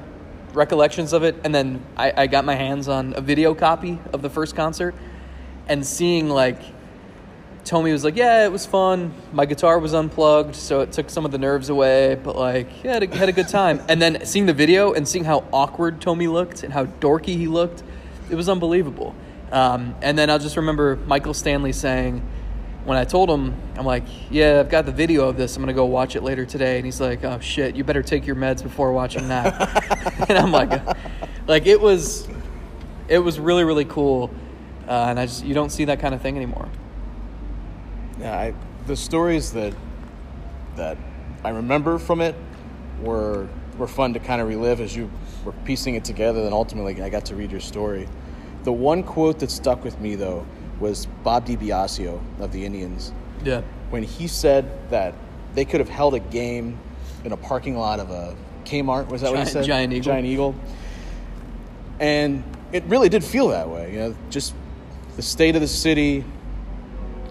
recollections 0.52 1.12
of 1.12 1.23
it, 1.23 1.37
and 1.44 1.55
then 1.55 1.81
I, 1.96 2.12
I 2.17 2.26
got 2.26 2.44
my 2.44 2.56
hands 2.56 2.88
on 2.88 3.14
a 3.17 3.20
video 3.20 3.55
copy 3.55 4.00
of 4.12 4.20
the 4.20 4.31
first 4.31 4.56
concert, 4.56 4.96
and 5.69 5.87
seeing 5.87 6.29
like 6.29 6.61
Thome 7.69 7.93
was 7.93 8.05
like, 8.05 8.17
"Yeah, 8.17 8.44
it 8.44 8.53
was 8.53 8.65
fun. 8.65 9.12
My 9.32 9.44
guitar 9.44 9.79
was 9.79 9.93
unplugged, 9.93 10.56
so 10.56 10.81
it 10.81 10.93
took 10.93 11.11
some 11.11 11.25
of 11.25 11.32
the 11.32 11.38
nerves 11.38 11.69
away, 11.69 12.15
but 12.15 12.35
like, 12.35 12.69
yeah, 12.82 12.94
had 12.94 13.03
a, 13.03 13.17
had 13.17 13.29
a 13.29 13.32
good 13.32 13.49
time." 13.49 13.82
And 13.88 14.00
then 14.00 14.25
seeing 14.25 14.47
the 14.47 14.55
video 14.55 14.93
and 14.93 15.06
seeing 15.06 15.25
how 15.25 15.44
awkward 15.53 16.00
Thome 16.00 16.26
looked 16.32 16.62
and 16.62 16.73
how 16.73 16.87
dorky 16.87 17.37
he 17.37 17.47
looked, 17.47 17.82
it 18.31 18.35
was 18.35 18.49
unbelievable. 18.49 19.15
Um, 19.53 19.94
and 20.03 20.19
then 20.19 20.31
I'll 20.31 20.38
just 20.38 20.56
remember 20.56 20.97
Michael 21.06 21.35
Stanley 21.35 21.73
saying, 21.73 22.23
when 22.88 22.97
I 22.97 23.05
told 23.05 23.29
him, 23.29 23.55
I'm 23.76 23.85
like, 23.85 24.05
"Yeah, 24.31 24.61
I've 24.61 24.71
got 24.71 24.87
the 24.87 24.93
video 24.93 25.29
of 25.29 25.37
this. 25.37 25.55
I'm 25.56 25.62
gonna 25.62 25.75
go 25.75 25.85
watch 25.85 26.17
it 26.17 26.23
later 26.23 26.47
today." 26.47 26.76
And 26.76 26.87
he's 26.87 27.03
like, 27.03 27.23
"Oh 27.23 27.38
shit, 27.38 27.76
you 27.76 27.85
better 27.85 28.03
take 28.03 28.26
your 28.26 28.35
meds 28.35 28.62
before 28.62 28.93
watching 28.93 29.29
that." 29.29 30.25
and 30.31 30.38
I'm 30.38 30.53
like, 30.53 30.71
like 31.47 31.67
it 31.67 31.79
was, 31.82 32.26
it 33.09 33.19
was 33.19 33.38
really 33.38 33.64
really 33.64 33.85
cool, 33.85 34.31
uh, 34.88 35.06
and 35.11 35.21
I 35.21 35.26
just 35.26 35.44
you 35.44 35.53
don't 35.53 35.71
see 35.71 35.85
that 35.85 36.00
kind 36.00 36.14
of 36.14 36.23
thing 36.23 36.37
anymore. 36.37 36.67
Yeah, 38.20 38.37
I, 38.38 38.55
the 38.87 38.97
stories 38.97 39.53
that 39.53 39.75
that 40.76 40.97
I 41.44 41.50
remember 41.50 41.99
from 41.99 42.20
it 42.20 42.35
were 43.03 43.47
were 43.76 43.88
fun 43.88 44.12
to 44.15 44.20
kind 44.20 44.41
of 44.41 44.49
relive 44.49 44.81
as 44.81 44.94
you 44.97 45.11
were 45.44 45.53
piecing 45.65 45.94
it 45.94 46.05
together. 46.05 46.43
Then 46.43 46.53
ultimately, 46.53 47.00
I 47.03 47.09
got 47.09 47.25
to 47.26 47.37
read 47.37 47.50
your 47.53 47.61
story. 47.61 48.09
The 48.65 48.73
one 48.73 49.03
quote 49.03 49.38
that 49.38 49.50
stuck 49.50 49.85
with 49.85 50.00
me 50.00 50.15
though 50.17 50.44
was 50.81 51.06
Bob 51.25 51.47
DiBiasio 51.47 52.20
of 52.41 52.53
the 52.53 52.65
Indians 52.65 53.12
Yeah. 53.44 53.62
when 53.91 54.03
he 54.03 54.29
said 54.29 54.64
that 54.91 55.14
they 55.55 55.64
could 55.64 55.81
have 55.81 55.88
held 55.88 56.14
a 56.14 56.21
game 56.21 56.79
in 57.25 57.32
a 57.32 57.37
parking 57.37 57.76
lot 57.76 57.99
of 58.00 58.11
a 58.11 58.37
Kmart. 58.64 59.09
Was 59.09 59.23
that 59.23 59.31
what 59.32 59.41
he 59.41 59.47
said? 59.47 59.64
Giant 59.64 59.93
Eagle. 59.93 60.05
Giant 60.05 60.26
Eagle. 60.26 60.55
And 62.00 62.44
it 62.73 62.85
really 62.85 63.09
did 63.09 63.25
feel 63.25 63.49
that 63.49 63.69
way. 63.69 63.93
You 63.93 63.99
know, 63.99 64.17
just 64.31 64.55
the 65.17 65.23
state 65.23 65.55
of 65.56 65.61
the 65.62 65.69
city, 65.69 66.25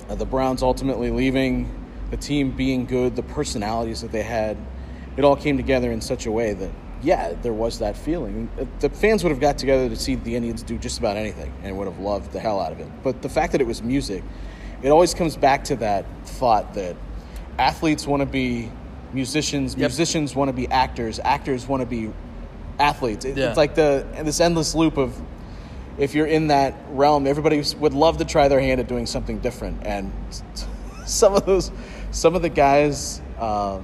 uh, 0.10 0.16
the 0.16 0.26
Browns 0.26 0.64
ultimately 0.64 1.12
leaving, 1.12 1.70
the 2.12 2.18
team 2.18 2.52
being 2.52 2.86
good, 2.86 3.16
the 3.16 3.24
personalities 3.24 4.02
that 4.02 4.12
they 4.12 4.24
had, 4.24 4.58
it 5.18 5.24
all 5.24 5.36
came 5.36 5.58
together 5.58 5.92
in 5.92 6.00
such 6.02 6.26
a 6.26 6.32
way 6.32 6.54
that, 6.54 6.72
yeah, 7.02 7.34
there 7.42 7.54
was 7.54 7.80
that 7.80 7.98
feeling. 7.98 8.50
Uh, 8.60 8.66
The 8.80 8.90
fans 8.90 9.24
would 9.24 9.30
have 9.32 9.40
got 9.40 9.58
together 9.58 9.90
to 9.90 9.96
see 9.96 10.16
the 10.16 10.36
Indians 10.36 10.64
do 10.64 10.78
just 10.78 11.00
about 11.00 11.18
anything 11.18 11.52
and 11.64 11.78
would 11.78 11.88
have 11.88 12.00
loved 12.00 12.32
the 12.32 12.40
hell 12.40 12.60
out 12.60 12.72
of 12.72 12.80
it. 12.80 12.88
But 13.04 13.22
the 13.22 13.30
fact 13.30 13.52
that 13.52 13.62
it 13.62 13.68
was 13.68 13.84
music, 13.84 14.24
it 14.82 14.90
always 14.90 15.14
comes 15.14 15.36
back 15.36 15.64
to 15.66 15.76
that 15.78 16.06
thought 16.26 16.74
that 16.76 16.96
athletes 17.60 18.06
want 18.08 18.22
to 18.22 18.26
be 18.28 18.72
musicians, 19.14 19.74
Yep. 19.74 19.80
musicians 19.90 20.36
want 20.36 20.50
to 20.50 20.54
be 20.54 20.68
actors, 20.70 21.20
actors 21.24 21.68
want 21.68 21.82
to 21.82 21.86
be 21.88 22.12
athletes. 22.80 23.26
It- 23.26 23.38
Yeah. 23.38 23.48
It's 23.50 23.58
like 23.58 23.74
the 23.76 24.06
this 24.24 24.40
endless 24.40 24.76
loop 24.76 24.98
of 24.98 25.20
if 25.98 26.14
you're 26.14 26.28
in 26.28 26.48
that 26.48 26.76
realm, 26.90 27.26
everybody 27.28 27.64
would 27.80 27.94
love 27.94 28.18
to 28.18 28.26
try 28.26 28.48
their 28.48 28.60
hand 28.60 28.80
at 28.80 28.88
doing 28.88 29.06
something 29.06 29.40
different. 29.40 29.86
And 29.86 30.12
some 31.06 31.34
of 31.34 31.46
those, 31.46 31.72
some 32.12 32.36
of 32.36 32.42
the 32.42 32.50
guys 32.50 33.22
uh, 33.40 33.80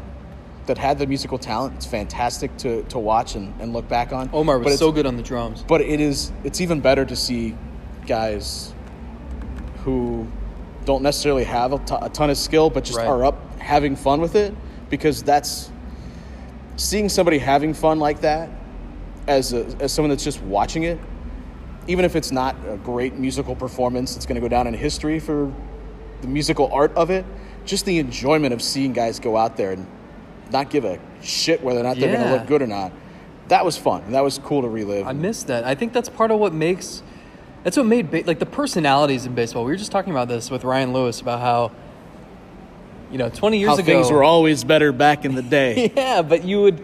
that 0.66 0.78
had 0.78 1.00
the 1.00 1.08
musical 1.08 1.38
talent, 1.38 1.76
it's 1.76 1.86
fantastic 1.86 2.56
to, 2.58 2.84
to 2.84 3.00
watch 3.00 3.36
and, 3.36 3.54
and 3.60 3.74
look 3.74 3.88
back 3.88 4.14
on. 4.14 4.30
Omar 4.34 4.60
was 4.60 4.80
so 4.80 4.92
good 4.92 5.06
on 5.06 5.18
the 5.18 5.24
drums. 5.24 5.64
But 5.68 5.82
it 5.82 6.00
is, 6.00 6.32
it's 6.44 6.62
even 6.62 6.82
better 6.82 7.06
to 7.06 7.16
see 7.16 7.58
guys 8.06 8.74
who 9.84 10.28
don't 10.86 11.02
necessarily 11.04 11.44
have 11.46 11.74
a 11.74 12.10
ton 12.10 12.30
of 12.30 12.38
skill, 12.38 12.70
but 12.70 12.84
just 12.84 12.98
Right. 12.98 13.08
are 13.08 13.26
up 13.26 13.60
having 13.60 13.96
fun 13.96 14.20
with 14.22 14.36
it 14.36 14.54
because 14.90 15.24
that's 15.24 15.72
seeing 16.76 17.10
somebody 17.10 17.38
having 17.38 17.74
fun 17.74 18.00
like 18.00 18.22
that 18.22 18.50
as 19.28 19.54
a, 19.54 19.66
as 19.80 19.92
someone 19.94 20.10
that's 20.10 20.24
just 20.24 20.42
watching 20.44 20.84
it, 20.84 21.00
even 21.88 22.06
if 22.06 22.16
it's 22.16 22.32
not 22.32 22.56
a 22.68 22.78
great 22.78 23.16
musical 23.16 23.56
performance, 23.56 24.16
it's 24.16 24.25
going 24.25 24.36
to 24.36 24.42
go 24.42 24.48
down 24.48 24.68
in 24.68 24.74
history 24.74 25.20
for 25.20 25.54
the 26.22 26.28
musical 26.28 26.72
art 26.72 26.94
of 26.96 27.10
it. 27.10 27.25
Just 27.66 27.86
the 27.86 28.00
enjoyment 28.00 28.54
of 28.54 28.62
seeing 28.62 28.94
guys 28.94 29.20
go 29.20 29.38
out 29.38 29.58
there 29.58 29.72
and 29.72 29.88
not 30.52 30.70
give 30.70 30.86
a 30.86 31.00
shit 31.22 31.62
whether 31.63 31.80
or 31.80 31.84
not 31.84 31.98
they're 31.98 32.13
going 32.13 32.28
to 32.28 32.36
look 32.36 32.48
good 32.48 32.62
or 32.62 32.68
not. 32.68 32.92
That 33.48 33.66
was 33.66 33.78
fun. 33.78 34.04
and 34.04 34.13
That 34.13 34.24
was 34.24 34.38
cool 34.40 34.62
to 34.62 34.68
relive. 34.68 35.08
I 35.08 35.13
missed 35.13 35.48
that. 35.48 35.63
I 35.63 35.75
think 35.75 35.94
that's 35.94 36.10
part 36.10 36.32
of 36.32 36.40
what 36.40 36.54
makes. 36.54 37.04
That's 37.63 37.78
what 37.78 37.86
made 37.86 38.12
ba- 38.12 38.24
like 38.25 38.40
the 38.40 38.46
personalities 38.46 39.25
in 39.25 39.36
baseball. 39.36 39.63
We 39.66 39.72
were 39.72 39.78
just 39.78 39.92
talking 39.92 40.12
about 40.12 40.28
this 40.28 40.52
with 40.52 40.63
Ryan 40.63 40.92
Lewis 40.94 41.22
about 41.22 41.40
how, 41.40 41.72
you 43.12 43.18
know, 43.18 43.30
twenty 43.30 43.60
years 43.60 43.70
How 43.70 43.75
ago 43.75 43.84
things 43.84 44.12
were 44.12 44.24
always 44.24 44.63
better 44.63 44.92
back 44.92 45.24
in 45.24 45.36
the 45.36 45.42
day. 45.42 45.92
yeah, 45.96 46.22
but 46.22 46.44
you 46.44 46.62
would 46.62 46.84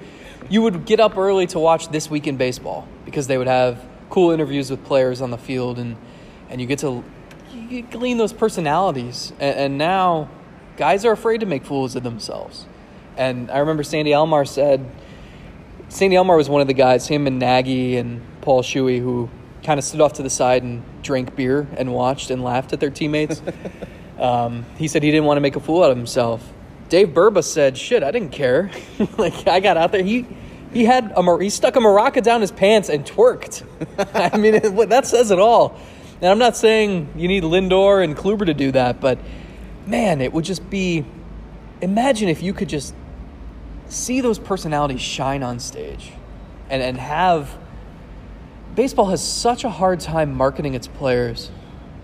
you 0.50 0.62
would 0.62 0.86
get 0.86 1.00
up 1.00 1.18
early 1.18 1.48
to 1.48 1.60
watch 1.60 1.90
this 1.90 2.10
week 2.10 2.28
in 2.28 2.38
baseball 2.38 2.88
because 3.06 3.28
they 3.28 3.38
would 3.38 3.48
have 3.48 3.86
cool 4.10 4.32
interviews 4.32 4.70
with 4.70 4.84
players 4.86 5.22
on 5.22 5.32
the 5.32 5.38
field 5.38 5.80
and 5.80 5.96
and 6.50 6.60
you 6.60 6.68
get 6.68 6.80
to 6.80 7.04
you 7.54 7.82
glean 7.84 8.18
those 8.18 8.34
personalities 8.34 9.32
and, 9.40 9.58
and 9.58 9.78
now 9.78 10.30
guys 10.78 11.06
are 11.06 11.12
afraid 11.12 11.40
to 11.40 11.46
make 11.46 11.66
fools 11.66 11.96
of 11.96 12.04
themselves 12.04 12.66
and 13.18 13.52
i 13.52 13.60
remember 13.60 13.84
sandy 13.84 14.12
alomar 14.12 14.48
said 14.48 14.86
sandy 15.90 16.16
alomar 16.16 16.38
was 16.38 16.50
one 16.50 16.62
of 16.62 16.68
the 16.68 16.74
guys 16.74 17.08
him 17.08 17.28
and 17.28 17.40
nagy 17.40 17.98
and 17.98 18.22
paul 18.42 18.62
shuey 18.62 19.00
who 19.00 19.30
kind 19.64 19.78
of 19.78 19.84
stood 19.84 20.02
off 20.02 20.14
to 20.14 20.24
the 20.24 20.30
side 20.30 20.64
and 20.64 20.84
drank 21.04 21.36
beer 21.36 21.68
and 21.78 21.94
watched 21.94 22.32
and 22.32 22.44
laughed 22.44 22.74
at 22.74 22.80
their 22.80 22.90
teammates 22.90 23.42
um, 24.20 24.66
he 24.78 24.88
said 24.88 25.02
he 25.02 25.12
didn't 25.12 25.26
want 25.26 25.38
to 25.38 25.42
make 25.42 25.56
a 25.56 25.60
fool 25.60 25.84
out 25.84 25.92
of 25.92 25.98
himself. 25.98 26.48
Dave 26.90 27.10
Burba 27.10 27.44
said, 27.44 27.78
"Shit, 27.78 28.04
I 28.04 28.12
didn't 28.12 28.32
care. 28.32 28.70
like 29.18 29.48
I 29.48 29.60
got 29.60 29.78
out 29.78 29.92
there. 29.92 30.04
He 30.04 30.28
he 30.74 30.86
had 30.86 31.12
a 31.16 31.38
he 31.40 31.50
stuck 31.50 31.76
a 31.76 31.80
maraca 31.80 32.22
down 32.22 32.42
his 32.42 32.52
pants 32.52 32.90
and 32.90 33.06
twerked. 33.06 33.64
I 34.34 34.38
mean, 34.38 34.56
it, 34.56 34.90
that 34.90 35.08
says 35.08 35.32
it 35.32 35.40
all. 35.40 35.80
And 36.22 36.30
I'm 36.30 36.40
not 36.40 36.58
saying 36.58 37.14
you 37.16 37.28
need 37.28 37.44
Lindor 37.44 38.04
and 38.04 38.16
Kluber 38.16 38.46
to 38.46 38.54
do 38.54 38.72
that, 38.74 39.00
but 39.00 39.20
man, 39.86 40.22
it 40.22 40.34
would 40.34 40.46
just 40.46 40.70
be. 40.70 41.06
Imagine 41.82 42.28
if 42.28 42.44
you 42.44 42.54
could 42.54 42.68
just 42.68 42.94
see 43.88 44.20
those 44.20 44.38
personalities 44.38 45.02
shine 45.02 45.44
on 45.44 45.60
stage 45.60 46.12
and, 46.70 46.82
and 46.82 46.98
have 46.98 47.58
baseball 48.76 49.08
has 49.08 49.26
such 49.26 49.64
a 49.64 49.70
hard 49.70 50.00
time 50.00 50.34
marketing 50.36 50.74
its 50.74 50.88
players 50.88 51.52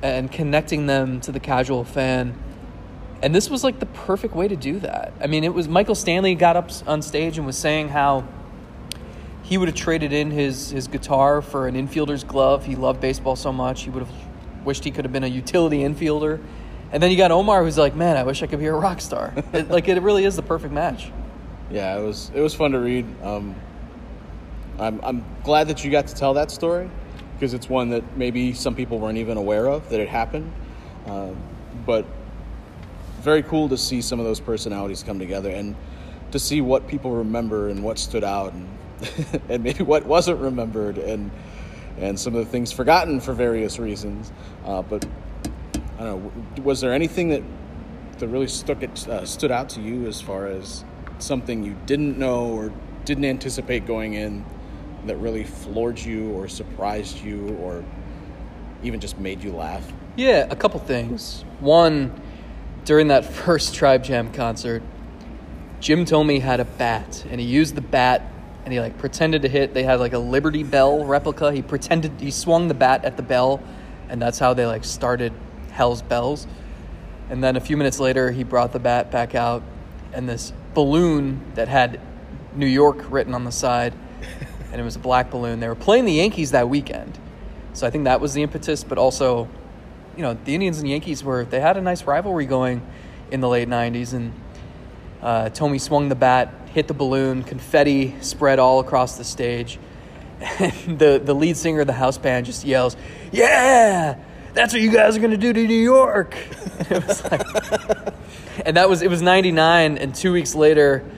and 0.01 0.31
connecting 0.31 0.87
them 0.87 1.19
to 1.21 1.31
the 1.31 1.39
casual 1.39 1.83
fan. 1.83 2.37
And 3.21 3.33
this 3.33 3.49
was 3.49 3.63
like 3.63 3.79
the 3.79 3.85
perfect 3.85 4.35
way 4.35 4.47
to 4.47 4.55
do 4.55 4.79
that. 4.79 5.13
I 5.21 5.27
mean, 5.27 5.43
it 5.43 5.53
was 5.53 5.67
Michael 5.67 5.95
Stanley 5.95 6.35
got 6.35 6.55
up 6.55 6.69
on 6.85 7.01
stage 7.01 7.37
and 7.37 7.45
was 7.45 7.57
saying 7.57 7.89
how 7.89 8.27
he 9.45 9.59
would 9.59 9.67
have 9.67 9.77
traded 9.77 10.11
in 10.11 10.31
his, 10.31 10.71
his 10.71 10.87
guitar 10.87 11.39
for 11.39 11.67
an 11.67 11.75
infielder's 11.75 12.23
glove. 12.23 12.65
He 12.65 12.75
loved 12.75 12.99
baseball 12.99 13.35
so 13.35 13.53
much. 13.53 13.83
He 13.83 13.91
would 13.91 14.01
have 14.01 14.11
wished 14.65 14.83
he 14.83 14.89
could 14.89 15.05
have 15.05 15.13
been 15.13 15.23
a 15.23 15.27
utility 15.27 15.79
infielder. 15.79 16.41
And 16.91 17.01
then 17.01 17.11
you 17.11 17.17
got 17.17 17.29
Omar, 17.29 17.63
who's 17.63 17.77
like, 17.77 17.95
"Man, 17.95 18.17
I 18.17 18.23
wish 18.23 18.41
I 18.41 18.47
could 18.47 18.57
be 18.57 18.65
a 18.65 18.73
rock 18.73 19.01
star." 19.01 19.33
it, 19.53 19.69
like 19.69 19.87
it 19.87 20.01
really 20.01 20.25
is 20.25 20.35
the 20.35 20.41
perfect 20.41 20.73
match. 20.73 21.11
Yeah, 21.69 21.97
it 21.97 22.01
was 22.03 22.31
it 22.33 22.41
was 22.41 22.55
fun 22.55 22.71
to 22.71 22.79
read. 22.79 23.05
Um, 23.21 23.55
I'm 24.79 24.99
I'm 25.03 25.25
glad 25.43 25.67
that 25.67 25.83
you 25.83 25.91
got 25.91 26.07
to 26.07 26.15
tell 26.15 26.33
that 26.35 26.49
story 26.49 26.89
because 27.33 27.53
it's 27.53 27.69
one 27.69 27.89
that 27.89 28.17
maybe 28.17 28.53
some 28.53 28.75
people 28.75 28.97
weren't 28.97 29.17
even 29.19 29.37
aware 29.37 29.67
of 29.67 29.87
that 29.89 29.99
it 29.99 30.09
happened. 30.09 30.51
Uh, 31.05 31.29
but 31.85 32.05
very 33.19 33.43
cool 33.43 33.69
to 33.69 33.77
see 33.77 34.01
some 34.01 34.19
of 34.19 34.25
those 34.25 34.39
personalities 34.39 35.03
come 35.03 35.19
together 35.19 35.51
and 35.51 35.75
to 36.31 36.39
see 36.39 36.61
what 36.61 36.87
people 36.87 37.11
remember 37.11 37.69
and 37.69 37.83
what 37.83 37.99
stood 37.99 38.23
out 38.23 38.53
and 38.53 38.67
and 39.49 39.63
maybe 39.63 39.83
what 39.83 40.05
wasn't 40.05 40.39
remembered 40.39 40.97
and 40.97 41.31
and 41.97 42.19
some 42.19 42.35
of 42.35 42.45
the 42.45 42.51
things 42.51 42.71
forgotten 42.71 43.21
for 43.21 43.33
various 43.33 43.79
reasons. 43.79 44.31
Uh, 44.65 44.81
but 44.81 45.05
I 45.97 46.03
don't 46.03 46.57
know. 46.57 46.63
Was 46.63 46.81
there 46.81 46.93
anything 46.93 47.29
that 47.29 47.41
that 48.17 48.27
really 48.27 48.47
stuck 48.47 48.81
it, 48.83 49.07
uh, 49.07 49.25
stood 49.25 49.51
out 49.51 49.69
to 49.69 49.81
you 49.81 50.07
as 50.07 50.21
far 50.21 50.47
as 50.47 50.83
something 51.19 51.63
you 51.63 51.75
didn't 51.85 52.17
know 52.17 52.45
or 52.47 52.71
didn't 53.03 53.25
anticipate 53.25 53.85
going 53.85 54.13
in 54.13 54.45
that 55.05 55.17
really 55.17 55.43
floored 55.43 55.99
you 55.99 56.31
or 56.31 56.47
surprised 56.47 57.19
you 57.23 57.55
or 57.61 57.83
even 58.83 58.99
just 58.99 59.19
made 59.19 59.43
you 59.43 59.53
laugh? 59.53 59.85
Yeah, 60.15 60.47
a 60.49 60.55
couple 60.55 60.79
things. 60.79 61.43
One, 61.59 62.19
during 62.85 63.09
that 63.09 63.25
first 63.33 63.75
Tribe 63.75 64.03
Jam 64.03 64.31
concert, 64.31 64.81
Jim 65.79 66.05
Thome 66.05 66.39
had 66.41 66.59
a 66.59 66.65
bat 66.65 67.25
and 67.29 67.39
he 67.39 67.45
used 67.45 67.75
the 67.75 67.81
bat 67.81 68.31
and 68.65 68.73
he 68.73 68.79
like 68.79 68.97
pretended 68.97 69.43
to 69.43 69.47
hit. 69.47 69.73
They 69.73 69.83
had 69.83 69.99
like 69.99 70.13
a 70.13 70.19
Liberty 70.19 70.63
Bell 70.63 71.05
replica. 71.05 71.53
He 71.53 71.61
pretended 71.61 72.19
he 72.19 72.31
swung 72.31 72.67
the 72.67 72.73
bat 72.73 73.05
at 73.05 73.15
the 73.15 73.23
bell 73.23 73.61
and 74.09 74.21
that's 74.21 74.39
how 74.39 74.53
they 74.53 74.65
like 74.65 74.83
started 74.83 75.31
Hell's 75.71 76.01
Bells. 76.01 76.47
And 77.29 77.43
then 77.43 77.55
a 77.55 77.59
few 77.59 77.77
minutes 77.77 77.99
later, 77.99 78.31
he 78.31 78.43
brought 78.43 78.71
the 78.71 78.79
bat 78.79 79.11
back 79.11 79.35
out 79.35 79.63
and 80.13 80.27
this 80.27 80.51
balloon 80.73 81.41
that 81.55 81.67
had 81.67 81.99
New 82.55 82.67
York 82.67 83.05
written 83.09 83.33
on 83.33 83.43
the 83.43 83.51
side 83.51 83.93
and 84.71 84.81
it 84.81 84.83
was 84.83 84.95
a 84.95 84.99
black 84.99 85.29
balloon. 85.29 85.59
They 85.59 85.67
were 85.67 85.75
playing 85.75 86.05
the 86.05 86.13
Yankees 86.13 86.51
that 86.51 86.67
weekend. 86.67 87.19
So 87.73 87.85
I 87.85 87.89
think 87.89 88.05
that 88.05 88.21
was 88.21 88.33
the 88.33 88.41
impetus, 88.41 88.83
but 88.83 88.97
also, 88.97 89.49
you 90.15 90.23
know, 90.23 90.37
the 90.45 90.53
Indians 90.53 90.79
and 90.79 90.89
Yankees 90.89 91.23
were, 91.23 91.45
they 91.45 91.59
had 91.59 91.77
a 91.77 91.81
nice 91.81 92.03
rivalry 92.05 92.45
going 92.45 92.81
in 93.31 93.41
the 93.41 93.49
late 93.49 93.67
90s. 93.67 94.13
And 94.13 94.33
uh, 95.21 95.49
Thome 95.49 95.79
swung 95.79 96.07
the 96.07 96.15
bat, 96.15 96.53
hit 96.75 96.89
the 96.89 96.93
balloon, 96.93 97.41
confetti 97.41 98.13
spread 98.19 98.59
all 98.59 98.81
across 98.81 99.17
the 99.17 99.23
stage. 99.23 99.79
And 100.59 100.99
the, 100.99 101.21
the 101.23 101.33
lead 101.33 101.55
singer 101.55 101.79
of 101.79 101.87
the 101.87 101.93
house 101.93 102.17
band 102.17 102.45
just 102.45 102.65
yells, 102.65 102.97
Yeah, 103.31 104.19
that's 104.53 104.73
what 104.73 104.81
you 104.81 104.91
guys 104.91 105.15
are 105.15 105.19
going 105.19 105.31
to 105.31 105.37
do 105.37 105.53
to 105.53 105.67
New 105.67 105.73
York. 105.73 106.35
it 106.89 107.07
was 107.07 107.23
like, 107.31 107.47
and 108.65 108.75
that 108.75 108.89
was, 108.89 109.01
it 109.01 109.09
was 109.09 109.21
99. 109.21 109.97
And 109.97 110.13
two 110.13 110.33
weeks 110.33 110.53
later, 110.53 111.09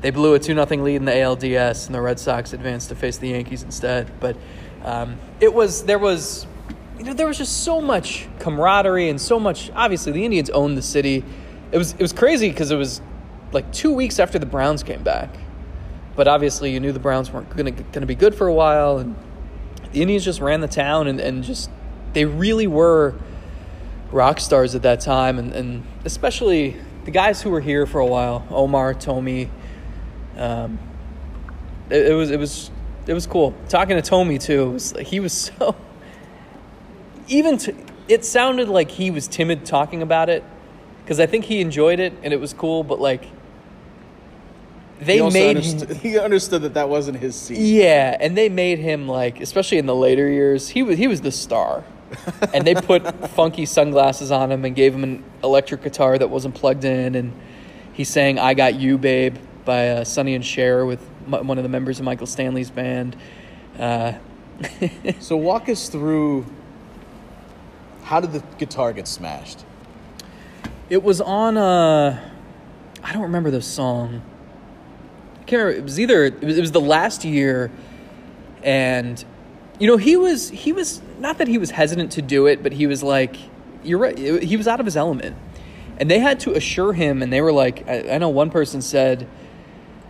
they 0.00 0.10
blew 0.10 0.32
a 0.32 0.38
2 0.38 0.54
0 0.54 0.82
lead 0.82 0.96
in 0.96 1.04
the 1.04 1.12
ALDS, 1.12 1.86
and 1.86 1.94
the 1.94 2.00
Red 2.00 2.18
Sox 2.18 2.54
advanced 2.54 2.88
to 2.88 2.94
face 2.94 3.18
the 3.18 3.28
Yankees 3.28 3.62
instead. 3.62 4.10
But 4.18 4.38
um, 4.82 5.18
it 5.40 5.52
was, 5.52 5.84
there 5.84 5.98
was, 5.98 6.46
you 6.96 7.04
know, 7.04 7.12
there 7.12 7.26
was 7.26 7.36
just 7.36 7.64
so 7.64 7.82
much 7.82 8.28
camaraderie 8.38 9.10
and 9.10 9.20
so 9.20 9.38
much. 9.38 9.70
Obviously, 9.74 10.12
the 10.12 10.24
Indians 10.24 10.48
owned 10.48 10.78
the 10.78 10.82
city. 10.82 11.22
It 11.70 11.76
was, 11.76 11.92
it 11.92 12.00
was 12.00 12.14
crazy 12.14 12.48
because 12.48 12.70
it 12.70 12.76
was 12.76 13.02
like 13.52 13.72
two 13.72 13.92
weeks 13.92 14.18
after 14.18 14.38
the 14.38 14.46
Browns 14.46 14.82
came 14.82 15.02
back. 15.02 15.36
But 16.14 16.28
obviously, 16.28 16.72
you 16.72 16.80
knew 16.80 16.92
the 16.92 16.98
Browns 16.98 17.30
weren't 17.30 17.48
going 17.56 17.74
to 17.92 18.06
be 18.06 18.14
good 18.14 18.34
for 18.34 18.46
a 18.46 18.52
while, 18.52 18.98
and 18.98 19.16
the 19.92 20.02
Indians 20.02 20.24
just 20.24 20.40
ran 20.40 20.60
the 20.60 20.68
town 20.68 21.06
and, 21.06 21.20
and 21.20 21.42
just, 21.42 21.70
they 22.12 22.24
really 22.24 22.66
were 22.66 23.14
rock 24.10 24.40
stars 24.40 24.74
at 24.74 24.82
that 24.82 25.00
time. 25.00 25.38
And, 25.38 25.52
and 25.52 25.86
especially 26.04 26.76
the 27.04 27.10
guys 27.10 27.42
who 27.42 27.50
were 27.50 27.60
here 27.60 27.86
for 27.86 28.00
a 28.00 28.06
while 28.06 28.46
Omar, 28.50 28.94
Thome, 28.94 29.48
um, 30.36 30.78
it, 31.90 32.06
it, 32.06 32.14
was 32.14 32.30
it 32.30 32.38
was 32.38 32.70
it 33.06 33.14
was 33.14 33.26
cool 33.26 33.54
talking 33.68 34.00
to 34.00 34.02
Thome 34.02 34.38
too. 34.40 34.70
Was, 34.70 34.92
he 34.92 35.20
was 35.20 35.32
so 35.58 35.74
even 37.28 37.58
to, 37.58 37.74
it 38.08 38.24
sounded 38.24 38.68
like 38.68 38.90
he 38.90 39.10
was 39.10 39.28
timid 39.28 39.64
talking 39.64 40.02
about 40.02 40.28
it 40.28 40.44
because 41.02 41.20
I 41.20 41.26
think 41.26 41.44
he 41.46 41.60
enjoyed 41.60 42.00
it 42.00 42.12
and 42.22 42.32
it 42.32 42.40
was 42.40 42.52
cool, 42.52 42.84
but 42.84 43.00
like 43.00 43.24
they 45.06 45.18
he 45.18 45.30
made 45.30 45.56
understood, 45.56 45.96
he 46.02 46.18
understood 46.18 46.62
that 46.62 46.74
that 46.74 46.88
wasn't 46.88 47.18
his 47.18 47.34
seat. 47.34 47.58
Yeah, 47.58 48.16
and 48.18 48.36
they 48.36 48.48
made 48.48 48.78
him 48.78 49.08
like, 49.08 49.40
especially 49.40 49.78
in 49.78 49.86
the 49.86 49.94
later 49.94 50.28
years, 50.28 50.68
he 50.68 50.82
was 50.82 50.98
he 50.98 51.06
was 51.06 51.20
the 51.20 51.32
star, 51.32 51.84
and 52.54 52.66
they 52.66 52.74
put 52.74 53.30
funky 53.30 53.66
sunglasses 53.66 54.30
on 54.30 54.50
him 54.50 54.64
and 54.64 54.74
gave 54.74 54.94
him 54.94 55.04
an 55.04 55.24
electric 55.42 55.82
guitar 55.82 56.18
that 56.18 56.30
wasn't 56.30 56.54
plugged 56.54 56.84
in, 56.84 57.14
and 57.14 57.32
he 57.92 58.04
sang 58.04 58.38
"I 58.38 58.54
Got 58.54 58.74
You, 58.74 58.98
Babe." 58.98 59.36
by 59.64 59.90
uh, 59.90 60.04
Sonny 60.04 60.34
and 60.34 60.44
Cher 60.44 60.84
with 60.84 61.00
m- 61.32 61.46
one 61.46 61.56
of 61.56 61.62
the 61.62 61.68
members 61.68 61.98
of 62.00 62.04
Michael 62.04 62.26
Stanley's 62.26 62.70
band. 62.70 63.16
Uh, 63.78 64.14
so 65.20 65.36
walk 65.36 65.68
us 65.68 65.88
through 65.88 66.46
how 68.02 68.20
did 68.20 68.32
the 68.32 68.42
guitar 68.58 68.92
get 68.92 69.08
smashed? 69.08 69.64
It 70.90 71.02
was 71.02 71.20
on 71.20 71.56
a, 71.56 71.60
uh, 71.60 72.18
I 73.02 73.12
don't 73.12 73.22
remember 73.22 73.50
the 73.50 73.62
song. 73.62 74.22
I 75.42 75.44
can't 75.44 75.58
remember. 75.58 75.80
It 75.80 75.84
was 75.84 76.00
either 76.00 76.24
it 76.24 76.42
was, 76.42 76.56
it 76.56 76.60
was 76.60 76.72
the 76.72 76.80
last 76.80 77.24
year, 77.24 77.70
and 78.62 79.22
you 79.80 79.88
know 79.88 79.96
he 79.96 80.16
was 80.16 80.48
he 80.50 80.72
was 80.72 81.02
not 81.18 81.38
that 81.38 81.48
he 81.48 81.58
was 81.58 81.72
hesitant 81.72 82.12
to 82.12 82.22
do 82.22 82.46
it, 82.46 82.62
but 82.62 82.72
he 82.72 82.86
was 82.86 83.02
like, 83.02 83.36
you're 83.82 83.98
right. 83.98 84.16
He 84.16 84.56
was 84.56 84.68
out 84.68 84.78
of 84.78 84.86
his 84.86 84.96
element, 84.96 85.36
and 85.98 86.08
they 86.10 86.20
had 86.20 86.40
to 86.40 86.54
assure 86.54 86.92
him, 86.92 87.22
and 87.22 87.32
they 87.32 87.40
were 87.40 87.52
like, 87.52 87.88
I, 87.88 88.12
I 88.12 88.18
know 88.18 88.28
one 88.28 88.50
person 88.50 88.80
said 88.80 89.26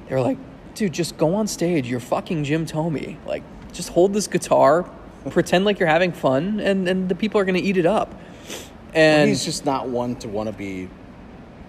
they 0.09 0.15
were 0.15 0.21
like, 0.21 0.37
dude, 0.75 0.93
just 0.93 1.17
go 1.17 1.35
on 1.35 1.47
stage. 1.47 1.89
You're 1.89 2.01
fucking 2.01 2.45
Jim 2.45 2.67
Thome. 2.67 3.17
Like, 3.25 3.43
just 3.73 3.89
hold 3.89 4.12
this 4.12 4.27
guitar, 4.27 4.89
pretend 5.31 5.65
like 5.65 5.79
you're 5.79 5.89
having 5.89 6.12
fun, 6.12 6.61
and, 6.61 6.87
and 6.87 7.09
the 7.09 7.15
people 7.15 7.41
are 7.41 7.45
going 7.47 7.55
to 7.55 7.62
eat 7.62 7.79
it 7.79 7.87
up. 7.87 8.15
And 8.95 9.21
well, 9.21 9.27
he's 9.29 9.45
just 9.45 9.65
not 9.65 9.89
one 9.89 10.17
to 10.17 10.29
want 10.29 10.49
to 10.49 10.53
be. 10.53 10.91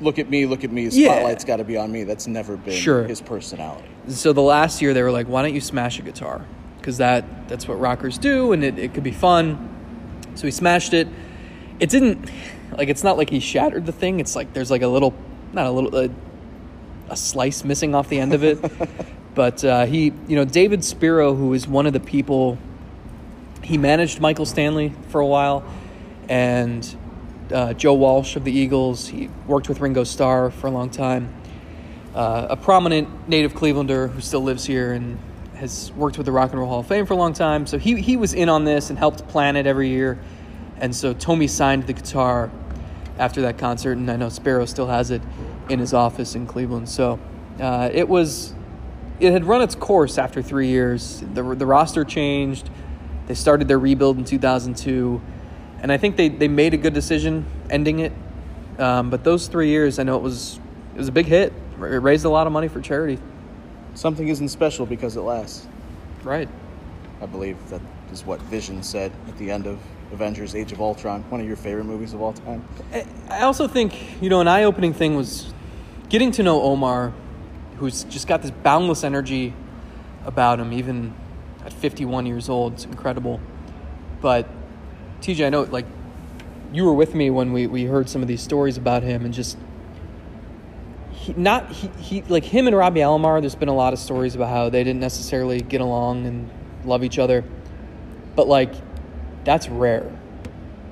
Look 0.02 0.20
at 0.20 0.30
me, 0.30 0.46
look 0.46 0.64
at 0.64 0.72
me. 0.72 0.90
Spotlight's 0.90 1.44
yeah. 1.44 1.48
got 1.48 1.58
to 1.58 1.64
be 1.64 1.78
on 1.78 1.92
me. 1.92 2.04
That's 2.04 2.28
never 2.28 2.58
been 2.58 2.74
sure. 2.74 3.04
his 3.04 3.22
personality. 3.22 3.88
So 4.10 4.34
the 4.34 4.42
last 4.42 4.82
year 4.82 4.94
they 4.94 5.04
were 5.04 5.12
like, 5.12 5.28
"Why 5.28 5.42
don't 5.42 5.54
you 5.54 5.62
smash 5.62 6.00
a 6.00 6.02
guitar? 6.02 6.46
Because 6.78 6.98
that 6.98 7.48
that's 7.48 7.68
what 7.68 7.80
rockers 7.80 8.18
do, 8.18 8.52
and 8.52 8.64
it, 8.64 8.78
it 8.78 8.94
could 8.94 9.04
be 9.04 9.12
fun." 9.12 9.70
So 10.36 10.48
he 10.48 10.52
smashed 10.52 10.94
it. 10.94 11.08
It 11.80 11.90
didn't 11.90 12.30
like 12.78 12.90
it's 12.90 13.04
not 13.04 13.18
like 13.18 13.30
he 13.30 13.40
shattered 13.40 13.86
the 13.86 13.92
thing. 13.92 14.20
It's 14.20 14.36
like 14.36 14.54
there's 14.54 14.72
like 14.72 14.82
a 14.82 14.88
little, 14.88 15.14
not 15.54 15.68
a 15.68 15.72
little, 15.72 15.96
uh, 15.96 16.08
a 17.10 17.18
slice 17.18 17.64
missing 17.64 17.96
off 17.96 18.10
the 18.10 18.20
end 18.20 18.34
of 18.34 18.44
it. 18.44 18.60
but 19.36 19.64
uh, 19.64 19.86
he, 19.86 20.14
you 20.28 20.36
know, 20.36 20.46
David 20.46 20.84
Spero, 20.84 21.34
who 21.34 21.54
is 21.54 21.68
one 21.68 21.86
of 21.86 21.94
the 21.94 22.00
people, 22.00 22.58
he 23.64 23.78
managed 23.78 24.20
Michael 24.20 24.46
Stanley 24.46 24.94
for 25.10 25.22
a 25.22 25.28
while, 25.28 25.64
and 26.28 26.96
uh, 27.54 27.74
Joe 27.74 27.94
Walsh 27.94 28.36
of 28.36 28.44
the 28.44 28.52
Eagles. 28.52 29.08
He 29.08 29.30
worked 29.48 29.70
with 29.70 29.80
Ringo 29.80 30.04
Starr 30.04 30.52
for 30.52 30.68
a 30.68 30.72
long 30.72 30.90
time. 30.90 31.34
Uh, 32.16 32.48
a 32.50 32.58
prominent 32.58 33.28
native 33.28 33.54
Clevelander 33.54 34.12
who 34.12 34.22
still 34.22 34.44
lives 34.44 34.66
here 34.66 34.94
and 34.94 35.18
has 35.56 35.92
worked 35.94 36.18
with 36.18 36.26
the 36.26 36.32
Rock 36.32 36.52
and 36.52 36.60
Roll 36.60 36.70
Hall 36.70 36.80
of 36.80 36.88
Fame 36.88 37.06
for 37.06 37.14
a 37.14 37.18
long 37.18 37.34
time. 37.34 37.66
So 37.66 37.78
he, 37.78 38.02
he 38.02 38.18
was 38.18 38.34
in 38.34 38.50
on 38.50 38.66
this 38.66 38.90
and 38.90 39.00
helped 39.00 39.28
plan 39.28 39.56
it 39.56 39.66
every 39.66 39.90
year. 39.90 40.20
And 40.78 40.96
so 40.96 41.14
Thome 41.14 41.48
signed 41.50 41.88
the 41.88 41.94
guitar 41.94 42.52
after 43.18 43.42
that 43.44 43.58
concert, 43.58 43.98
and 43.98 44.10
I 44.10 44.16
know 44.16 44.30
Spero 44.30 44.66
still 44.66 44.88
has 44.88 45.12
it 45.12 45.22
in 45.70 45.80
his 45.80 45.94
office 45.94 46.36
in 46.36 46.46
Cleveland. 46.48 46.90
So 46.90 47.20
uh, 47.60 47.90
it 47.94 48.10
was 48.10 48.54
it 49.20 49.32
had 49.32 49.46
run 49.46 49.62
its 49.62 49.76
course 49.76 50.18
after 50.18 50.42
three 50.42 50.68
years. 50.68 51.24
The, 51.34 51.44
the 51.44 51.66
roster 51.66 52.04
changed. 52.04 52.70
They 53.28 53.36
started 53.36 53.68
their 53.68 53.80
rebuild 53.80 54.18
in 54.18 54.26
2002, 54.26 55.22
and 55.84 55.92
I 55.92 55.98
think 55.98 56.16
they, 56.16 56.30
they 56.30 56.48
made 56.48 56.74
a 56.74 56.78
good 56.78 56.94
decision 56.94 57.46
ending 57.70 58.00
it. 58.00 58.14
Um, 58.80 59.10
but 59.10 59.24
those 59.24 59.48
three 59.48 59.68
years, 59.68 60.00
I 60.00 60.04
know 60.04 60.16
it 60.16 60.24
was 60.24 60.60
it 60.96 60.98
was 60.98 61.10
a 61.10 61.12
big 61.12 61.28
hit. 61.28 61.54
It 61.76 62.02
raised 62.02 62.26
a 62.26 62.30
lot 62.30 62.48
of 62.48 62.54
money 62.54 62.68
for 62.68 62.82
charity. 62.82 63.20
Something 63.94 64.30
isn't 64.30 64.50
special 64.50 64.86
because 64.86 65.16
it 65.18 65.22
lasts. 65.22 65.68
Right. 66.24 66.48
I 67.22 67.26
believe 67.26 67.58
that 67.70 67.82
is 68.12 68.26
what 68.26 68.42
Vision 68.44 68.82
said 68.82 69.12
at 69.28 69.38
the 69.38 69.52
end 69.52 69.68
of 69.68 69.78
Avengers: 70.12 70.56
Age 70.56 70.72
of 70.72 70.82
Ultron, 70.82 71.22
one 71.30 71.42
of 71.42 71.48
your 71.48 71.58
favorite 71.58 71.84
movies 71.84 72.14
of 72.14 72.22
all 72.22 72.34
time. 72.34 72.68
I 73.30 73.42
also 73.42 73.68
think 73.68 74.22
you 74.22 74.30
know 74.30 74.42
an 74.42 74.48
eye-opening 74.48 74.94
thing 74.94 75.16
was 75.16 75.54
getting 76.10 76.32
to 76.32 76.44
know 76.44 76.62
Omar 76.62 77.14
who's 77.78 78.06
just 78.06 78.28
got 78.28 78.42
this 78.42 78.52
boundless 78.52 79.04
energy 79.04 79.54
about 80.26 80.60
him, 80.60 80.72
even 80.72 81.14
at 81.66 81.74
51 81.74 82.26
years 82.26 82.48
old. 82.48 82.74
It's 82.74 82.86
incredible. 82.86 83.42
But 84.22 84.48
TJ, 85.24 85.46
I 85.46 85.50
know 85.50 85.62
like 85.64 85.86
you 86.74 86.84
were 86.84 86.94
with 86.94 87.16
me 87.16 87.30
when 87.30 87.54
we, 87.54 87.66
we 87.66 87.86
heard 87.86 88.10
some 88.10 88.22
of 88.22 88.28
these 88.28 88.42
stories 88.42 88.76
about 88.76 89.04
him 89.04 89.24
and 89.24 89.34
just 89.34 89.58
he, 91.12 91.32
not 91.34 91.72
he, 91.72 91.88
he 92.00 92.22
like 92.24 92.44
him 92.44 92.68
and 92.68 92.76
Robbie 92.76 93.00
Alomar. 93.00 93.40
There's 93.40 93.56
been 93.56 93.70
a 93.70 93.76
lot 93.76 93.94
of 93.94 94.00
stories 94.00 94.36
about 94.36 94.50
how 94.50 94.70
they 94.70 94.84
didn't 94.84 95.00
necessarily 95.00 95.62
get 95.62 95.80
along 95.80 96.26
and 96.26 96.50
love 96.84 97.06
each 97.06 97.18
other, 97.20 97.46
but 98.36 98.50
like 98.50 98.74
that's 99.46 99.70
rare. 99.70 100.12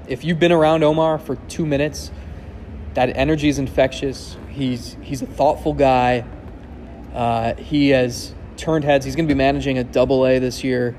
If 0.07 0.23
you've 0.23 0.39
been 0.39 0.53
around 0.53 0.83
Omar 0.83 1.19
for 1.19 1.35
two 1.35 1.65
minutes, 1.65 2.09
that 2.93 3.15
energy 3.17 3.49
is 3.49 3.59
infectious. 3.59 4.37
He's 4.49 4.95
he's 5.01 5.21
a 5.21 5.25
thoughtful 5.27 5.73
guy. 5.73 6.23
Uh, 7.13 7.55
he 7.55 7.89
has 7.89 8.33
turned 8.55 8.85
heads. 8.85 9.03
He's 9.03 9.17
going 9.17 9.27
to 9.27 9.33
be 9.33 9.37
managing 9.37 9.77
a 9.77 9.83
double 9.83 10.25
A 10.25 10.39
this 10.39 10.63
year. 10.63 10.95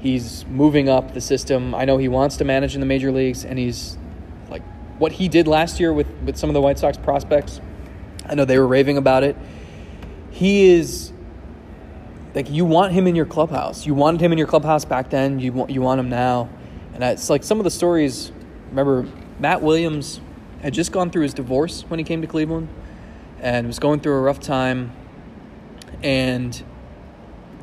He's 0.00 0.46
moving 0.46 0.88
up 0.88 1.12
the 1.12 1.20
system. 1.20 1.74
I 1.74 1.84
know 1.84 1.98
he 1.98 2.08
wants 2.08 2.38
to 2.38 2.44
manage 2.44 2.74
in 2.74 2.80
the 2.80 2.86
major 2.86 3.12
leagues, 3.12 3.44
and 3.44 3.58
he's 3.58 3.98
like 4.48 4.62
what 4.98 5.12
he 5.12 5.28
did 5.28 5.46
last 5.46 5.78
year 5.78 5.92
with, 5.92 6.06
with 6.24 6.38
some 6.38 6.48
of 6.48 6.54
the 6.54 6.60
White 6.60 6.78
Sox 6.78 6.96
prospects. 6.96 7.60
I 8.24 8.34
know 8.34 8.46
they 8.46 8.58
were 8.58 8.66
raving 8.66 8.96
about 8.96 9.24
it. 9.24 9.36
He 10.30 10.70
is 10.70 11.12
like 12.34 12.48
you 12.50 12.64
want 12.64 12.92
him 12.92 13.06
in 13.06 13.14
your 13.14 13.26
clubhouse. 13.26 13.84
You 13.84 13.92
wanted 13.92 14.22
him 14.22 14.32
in 14.32 14.38
your 14.38 14.46
clubhouse 14.46 14.86
back 14.86 15.10
then. 15.10 15.38
You 15.38 15.52
want 15.52 15.70
you 15.70 15.82
want 15.82 16.00
him 16.00 16.08
now, 16.08 16.48
and 16.94 17.04
it's 17.04 17.28
like 17.28 17.44
some 17.44 17.60
of 17.60 17.64
the 17.64 17.70
stories. 17.70 18.32
Remember, 18.70 19.06
Matt 19.38 19.60
Williams 19.60 20.20
had 20.62 20.72
just 20.72 20.92
gone 20.92 21.10
through 21.10 21.22
his 21.22 21.34
divorce 21.34 21.82
when 21.88 21.98
he 21.98 22.04
came 22.04 22.22
to 22.22 22.26
Cleveland, 22.26 22.68
and 23.40 23.66
was 23.66 23.78
going 23.78 24.00
through 24.00 24.14
a 24.14 24.20
rough 24.20 24.40
time, 24.40 24.92
and 26.02 26.62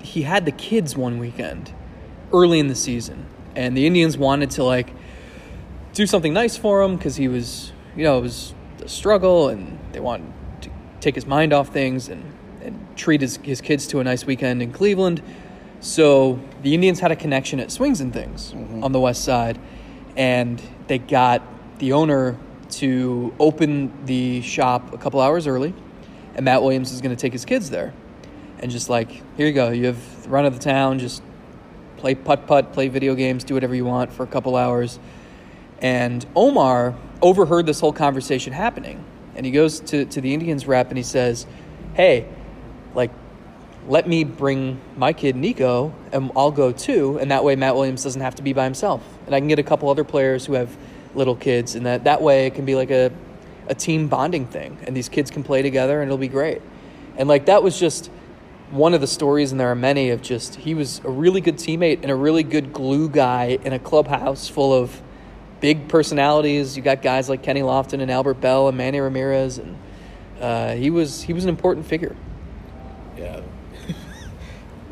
he 0.04 0.22
had 0.22 0.46
the 0.46 0.52
kids 0.52 0.96
one 0.96 1.18
weekend 1.18 1.74
early 2.34 2.60
in 2.60 2.68
the 2.68 2.76
season, 2.76 3.26
and 3.56 3.76
the 3.76 3.86
Indians 3.86 4.18
wanted 4.18 4.52
to 4.52 4.64
like 4.64 4.92
do 5.94 6.06
something 6.06 6.34
nice 6.34 6.58
for 6.58 6.82
him 6.82 6.96
because 6.96 7.16
he 7.16 7.28
was, 7.28 7.72
you 7.96 8.04
know, 8.04 8.20
it 8.20 8.22
was 8.22 8.54
a 8.84 8.90
struggle, 8.90 9.50
and 9.50 9.80
they 9.92 10.00
wanted 10.00 10.32
to 10.62 10.70
take 11.00 11.16
his 11.16 11.26
mind 11.26 11.54
off 11.54 11.70
things 11.70 12.10
and 12.10 12.34
and 12.62 12.98
treat 12.98 13.22
his, 13.22 13.38
his 13.38 13.62
kids 13.62 13.88
to 13.88 14.00
a 14.00 14.04
nice 14.04 14.26
weekend 14.26 14.62
in 14.62 14.72
Cleveland. 14.74 15.22
So 15.80 16.40
the 16.64 16.74
Indians 16.74 17.00
had 17.00 17.12
a 17.12 17.16
connection 17.16 17.60
at 17.60 17.72
Swings 17.72 18.02
and 18.02 18.12
Things 18.12 18.52
mm-hmm. 18.52 18.84
on 18.84 18.92
the 18.92 19.00
west 19.00 19.24
side, 19.24 19.60
and 20.16 20.62
they 20.88 20.98
got 20.98 21.42
the 21.80 21.94
owner 21.94 22.38
to 22.70 23.34
open 23.40 24.06
the 24.06 24.42
shop 24.42 24.94
a 24.94 24.98
couple 24.98 25.22
hours 25.22 25.48
early, 25.48 25.74
and 26.36 26.44
Matt 26.44 26.62
Williams 26.62 26.92
is 26.92 27.00
going 27.00 27.16
to 27.16 27.20
take 27.20 27.32
his 27.32 27.46
kids 27.46 27.70
there, 27.70 27.94
and 28.60 28.70
just 28.70 28.90
like 28.90 29.12
here 29.38 29.48
you 29.48 29.54
go, 29.54 29.70
you 29.70 29.86
have 29.86 30.24
the 30.24 30.30
run 30.30 30.46
of 30.46 30.54
the 30.54 30.60
town, 30.60 31.00
just 31.00 31.22
play 31.98 32.16
putt 32.16 32.48
putt, 32.48 32.74
play 32.74 32.88
video 32.88 33.16
games, 33.16 33.44
do 33.44 33.54
whatever 33.54 33.76
you 33.76 33.86
want 33.86 34.12
for 34.12 34.24
a 34.24 34.28
couple 34.28 34.56
hours. 34.56 35.00
And 35.82 36.26
Omar 36.36 36.96
overheard 37.22 37.66
this 37.66 37.80
whole 37.80 37.94
conversation 37.94 38.54
happening, 38.54 39.04
and 39.36 39.46
he 39.46 39.52
goes 39.52 39.80
to 39.82 40.06
to 40.06 40.22
the 40.22 40.34
Indians 40.34 40.66
rep 40.68 40.90
and 40.90 40.98
he 40.98 41.04
says, 41.04 41.46
"Hey, 41.94 42.26
like." 42.96 43.12
Let 43.90 44.06
me 44.06 44.26
bring 44.26 44.82
my 44.98 45.14
kid 45.14 45.38
Nico, 45.38 45.94
and 46.12 46.30
I'll 46.36 46.52
go 46.52 46.74
too, 46.74 47.20
and 47.22 47.32
that 47.32 47.46
way 47.46 47.56
Matt 47.56 47.74
Williams 47.74 48.04
doesn't 48.04 48.20
have 48.20 48.36
to 48.36 48.42
be 48.44 48.52
by 48.52 48.66
himself, 48.66 49.02
and 49.26 49.34
I 49.34 49.40
can 49.40 49.48
get 49.48 49.60
a 49.60 49.64
couple 49.64 49.90
other 49.90 50.04
players 50.04 50.46
who 50.46 50.56
have 50.56 50.76
little 51.16 51.38
kids, 51.38 51.74
and 51.74 51.86
that 51.86 52.04
that 52.04 52.22
way 52.22 52.48
it 52.48 52.54
can 52.54 52.66
be 52.66 52.76
like 52.76 52.92
a 52.92 53.14
a 53.70 53.74
team 53.74 54.10
bonding 54.10 54.46
thing, 54.46 54.78
and 54.86 54.96
these 54.96 55.08
kids 55.08 55.32
can 55.32 55.42
play 55.42 55.62
together, 55.62 56.02
and 56.02 56.10
it'll 56.10 56.18
be 56.18 56.28
great. 56.28 56.62
And 57.16 57.30
like 57.30 57.46
that 57.46 57.64
was 57.64 57.80
just 57.80 58.12
one 58.72 58.94
of 58.94 59.02
the 59.02 59.08
stories, 59.08 59.52
and 59.52 59.60
there 59.60 59.72
are 59.72 59.76
many 59.76 60.10
of 60.10 60.22
just 60.22 60.56
he 60.56 60.74
was 60.74 61.00
a 61.04 61.10
really 61.10 61.42
good 61.42 61.58
teammate 61.58 62.02
and 62.02 62.12
a 62.12 62.16
really 62.16 62.44
good 62.44 62.74
glue 62.74 63.10
guy 63.10 63.58
in 63.64 63.74
a 63.74 63.80
clubhouse 63.80 64.48
full 64.48 64.74
of 64.74 65.02
big 65.60 65.88
personalities. 65.88 66.76
You 66.76 66.84
got 66.84 67.02
guys 67.02 67.30
like 67.30 67.44
Kenny 67.44 67.62
Lofton 67.62 68.02
and 68.02 68.12
Albert 68.12 68.42
Belle 68.42 68.68
and 68.68 68.78
Manny 68.78 69.00
Ramirez, 69.00 69.58
and 69.58 69.78
uh, 70.42 70.76
he 70.76 70.90
was 70.90 71.22
he 71.22 71.34
was 71.34 71.44
an 71.44 71.50
important 71.50 71.86
figure. 71.86 72.16
Yeah. 73.18 73.42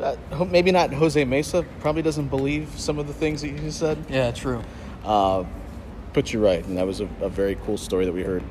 uh, 0.02 0.44
maybe 0.44 0.72
not 0.72 0.92
Jose 0.92 1.24
Mesa. 1.24 1.64
Probably 1.80 2.02
doesn't 2.02 2.28
believe 2.28 2.68
some 2.76 2.98
of 2.98 3.06
the 3.06 3.14
things 3.14 3.42
that 3.42 3.50
you 3.50 3.70
said. 3.70 4.04
Yeah, 4.08 4.30
true. 4.30 4.62
Uh, 5.04 5.44
but 6.12 6.32
you're 6.32 6.42
right, 6.42 6.64
and 6.64 6.78
that 6.78 6.86
was 6.86 7.00
a, 7.00 7.08
a 7.20 7.28
very 7.28 7.56
cool 7.66 7.76
story 7.76 8.06
that 8.06 8.12
we 8.12 8.22
heard 8.22 8.42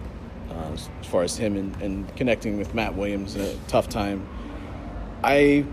uh, 0.51 0.71
as 0.73 0.89
far 1.03 1.23
as 1.23 1.35
him 1.35 1.57
and, 1.57 1.81
and, 1.81 2.15
connecting 2.15 2.57
with 2.57 2.73
Matt 2.73 2.95
Williams 2.95 3.35
in 3.35 3.41
a 3.41 3.55
tough 3.67 3.89
time. 3.89 4.27
I 5.25 5.65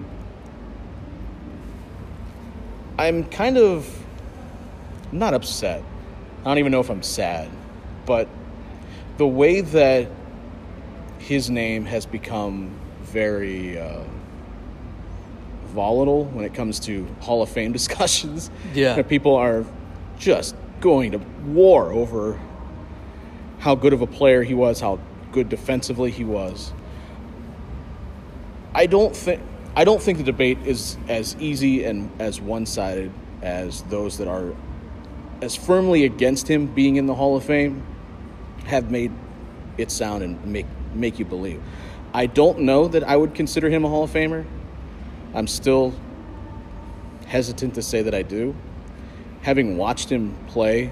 I'm 2.99 3.25
kind 3.25 3.59
of 3.59 3.87
not 5.12 5.35
upset. 5.35 5.83
I 6.41 6.45
don't 6.45 6.59
even 6.59 6.73
know 6.73 6.81
if 6.81 6.88
I'm 6.88 7.03
sad, 7.03 7.51
but 8.07 8.29
the 9.19 9.27
way 9.27 9.61
that 9.61 10.09
his 11.19 11.51
name 11.51 11.85
has 11.85 12.07
become 12.07 12.75
very 13.03 13.79
uh, 13.79 14.05
volatile 15.67 16.25
when 16.25 16.47
it 16.47 16.55
comes 16.55 16.81
to 16.81 17.07
Hall 17.21 17.43
of 17.43 17.51
Fame 17.51 17.73
discussions. 17.81 18.51
Yeah, 18.73 19.03
people 19.03 19.37
are 19.37 19.67
just 20.19 20.57
going 20.81 21.12
to 21.12 21.19
war 21.47 21.93
over 21.93 22.41
how 23.59 23.75
good 23.75 23.93
of 23.93 24.01
a 24.01 24.07
player 24.07 24.43
he 24.43 24.55
was, 24.55 24.81
how 24.81 24.99
good 25.31 25.51
defensively 25.51 26.11
he 26.11 26.25
was. 26.25 26.73
I 28.75 28.87
don't 28.87 29.15
think 29.15 29.41
I 29.75 29.85
don't 29.85 30.03
think 30.03 30.19
the 30.19 30.25
debate 30.25 30.59
is 30.65 30.97
as 31.09 31.35
easy 31.37 31.85
and 31.85 32.11
as 32.21 32.41
one-sided 32.41 33.11
as 33.41 33.83
those 33.85 34.19
that 34.19 34.29
are 34.29 34.55
as 35.41 35.57
firmly 35.57 36.05
against 36.05 36.49
him 36.49 36.67
being 36.67 36.97
in 36.97 37.07
the 37.07 37.15
Hall 37.15 37.37
of 37.37 37.45
Fame 37.45 37.83
have 38.67 38.91
made 38.91 39.11
it 39.79 39.91
sound 39.91 40.23
and 40.23 40.45
make 40.45 40.67
make 40.95 41.19
you 41.19 41.25
believe. 41.25 41.63
I 42.15 42.27
don't 42.27 42.61
know 42.61 42.89
that 42.89 43.05
I 43.05 43.17
would 43.17 43.35
consider 43.35 43.71
him 43.71 43.85
a 43.85 43.89
Hall 43.89 44.05
of 44.05 44.11
Famer. 44.11 44.45
I'm 45.35 45.47
still 45.47 45.95
hesitant 47.27 47.75
to 47.75 47.83
say 47.83 48.03
that 48.03 48.15
I 48.15 48.23
do 48.23 48.55
having 49.43 49.77
watched 49.77 50.11
him 50.11 50.37
play 50.49 50.91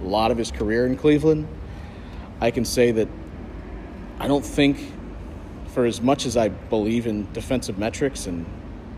a 0.00 0.06
lot 0.06 0.30
of 0.30 0.36
his 0.38 0.50
career 0.50 0.86
in 0.86 0.96
Cleveland, 0.96 1.46
I 2.40 2.50
can 2.50 2.64
say 2.64 2.90
that 2.92 3.08
I 4.18 4.28
don't 4.28 4.44
think, 4.44 4.92
for 5.72 5.84
as 5.84 6.00
much 6.00 6.26
as 6.26 6.36
I 6.36 6.48
believe 6.48 7.06
in 7.06 7.32
defensive 7.32 7.78
metrics 7.78 8.26
and 8.26 8.46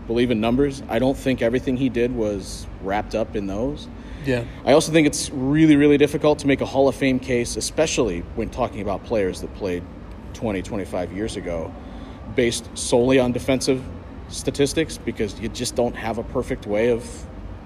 believe 0.07 0.31
in 0.31 0.41
numbers, 0.41 0.83
I 0.89 0.99
don't 0.99 1.17
think 1.17 1.41
everything 1.41 1.77
he 1.77 1.89
did 1.89 2.15
was 2.15 2.67
wrapped 2.81 3.15
up 3.15 3.35
in 3.35 3.47
those. 3.47 3.87
Yeah. 4.25 4.45
I 4.65 4.73
also 4.73 4.91
think 4.91 5.07
it's 5.07 5.29
really, 5.31 5.75
really 5.75 5.97
difficult 5.97 6.39
to 6.39 6.47
make 6.47 6.61
a 6.61 6.65
Hall 6.65 6.87
of 6.87 6.95
Fame 6.95 7.19
case, 7.19 7.57
especially 7.57 8.21
when 8.35 8.49
talking 8.49 8.81
about 8.81 9.03
players 9.03 9.41
that 9.41 9.53
played 9.55 9.83
20, 10.33 10.61
25 10.61 11.13
years 11.13 11.35
ago, 11.35 11.73
based 12.35 12.69
solely 12.77 13.19
on 13.19 13.31
defensive 13.31 13.83
statistics 14.29 14.97
because 14.97 15.39
you 15.39 15.49
just 15.49 15.75
don't 15.75 15.95
have 15.95 16.17
a 16.17 16.23
perfect 16.23 16.65
way 16.65 16.89
of 16.89 17.25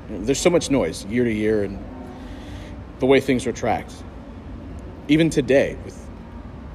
there's 0.10 0.39
so 0.39 0.50
much 0.50 0.72
noise 0.72 1.06
year 1.06 1.24
to 1.24 1.32
year 1.32 1.63
and 1.63 1.84
the 3.00 3.06
way 3.06 3.20
things 3.20 3.46
are 3.46 3.52
tracked. 3.52 3.93
Even 5.08 5.30
today, 5.30 5.78
with 5.86 6.07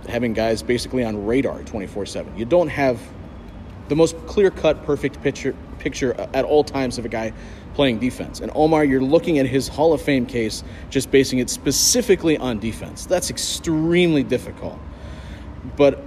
having 0.08 0.32
guys 0.32 0.62
basically 0.62 1.04
on 1.04 1.26
radar 1.26 1.62
24 1.62 2.06
7, 2.06 2.36
you 2.38 2.44
don't 2.44 2.68
have 2.68 3.00
the 3.88 3.96
most 3.96 4.16
clear 4.26 4.50
cut, 4.50 4.84
perfect 4.84 5.22
picture, 5.22 5.54
picture 5.78 6.14
at 6.34 6.44
all 6.44 6.64
times 6.64 6.98
of 6.98 7.04
a 7.04 7.08
guy 7.08 7.32
playing 7.74 7.98
defense. 7.98 8.40
And 8.40 8.50
Omar, 8.54 8.84
you're 8.84 9.02
looking 9.02 9.38
at 9.38 9.46
his 9.46 9.68
Hall 9.68 9.92
of 9.92 10.00
Fame 10.00 10.26
case, 10.26 10.62
just 10.90 11.10
basing 11.10 11.38
it 11.38 11.50
specifically 11.50 12.36
on 12.36 12.58
defense. 12.58 13.06
That's 13.06 13.30
extremely 13.30 14.22
difficult. 14.22 14.78
But 15.76 16.02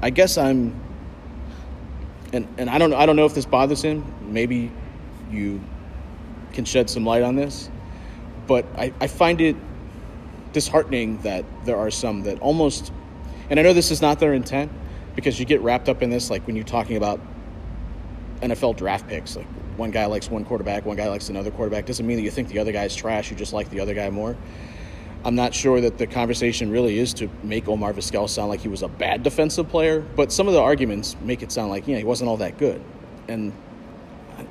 I 0.00 0.10
guess 0.10 0.38
I'm, 0.38 0.80
and, 2.32 2.48
and 2.58 2.70
I 2.70 2.78
don't 2.78 2.94
I 2.94 3.06
don't 3.06 3.16
know 3.16 3.26
if 3.26 3.34
this 3.34 3.46
bothers 3.46 3.82
him. 3.82 4.04
Maybe 4.32 4.70
you 5.30 5.60
can 6.52 6.64
shed 6.64 6.90
some 6.90 7.04
light 7.04 7.22
on 7.22 7.36
this. 7.36 7.70
But 8.46 8.66
I, 8.76 8.92
I 9.00 9.06
find 9.06 9.40
it 9.40 9.56
disheartening 10.52 11.18
that 11.22 11.44
there 11.64 11.76
are 11.76 11.90
some 11.90 12.22
that 12.22 12.38
almost, 12.40 12.92
and 13.50 13.58
I 13.58 13.62
know 13.62 13.72
this 13.72 13.90
is 13.90 14.02
not 14.02 14.18
their 14.20 14.34
intent 14.34 14.70
because 15.14 15.38
you 15.38 15.44
get 15.44 15.60
wrapped 15.60 15.88
up 15.88 16.02
in 16.02 16.10
this, 16.10 16.30
like 16.30 16.46
when 16.46 16.56
you're 16.56 16.64
talking 16.64 16.96
about 16.96 17.20
NFL 18.40 18.76
draft 18.76 19.08
picks. 19.08 19.36
Like 19.36 19.46
one 19.76 19.90
guy 19.90 20.06
likes 20.06 20.30
one 20.30 20.44
quarterback, 20.44 20.84
one 20.84 20.96
guy 20.96 21.08
likes 21.08 21.28
another 21.28 21.50
quarterback. 21.50 21.86
Doesn't 21.86 22.06
mean 22.06 22.16
that 22.16 22.22
you 22.22 22.30
think 22.30 22.48
the 22.48 22.58
other 22.58 22.72
guy's 22.72 22.94
trash. 22.94 23.30
You 23.30 23.36
just 23.36 23.52
like 23.52 23.70
the 23.70 23.80
other 23.80 23.94
guy 23.94 24.10
more. 24.10 24.36
I'm 25.24 25.36
not 25.36 25.54
sure 25.54 25.80
that 25.80 25.98
the 25.98 26.06
conversation 26.06 26.70
really 26.70 26.98
is 26.98 27.14
to 27.14 27.30
make 27.44 27.68
Omar 27.68 27.92
Vizquel 27.92 28.28
sound 28.28 28.48
like 28.48 28.60
he 28.60 28.68
was 28.68 28.82
a 28.82 28.88
bad 28.88 29.22
defensive 29.22 29.68
player, 29.68 30.00
but 30.00 30.32
some 30.32 30.48
of 30.48 30.54
the 30.54 30.60
arguments 30.60 31.16
make 31.22 31.42
it 31.42 31.52
sound 31.52 31.70
like 31.70 31.86
yeah 31.86 31.98
he 31.98 32.04
wasn't 32.04 32.28
all 32.28 32.38
that 32.38 32.58
good, 32.58 32.82
and 33.28 33.52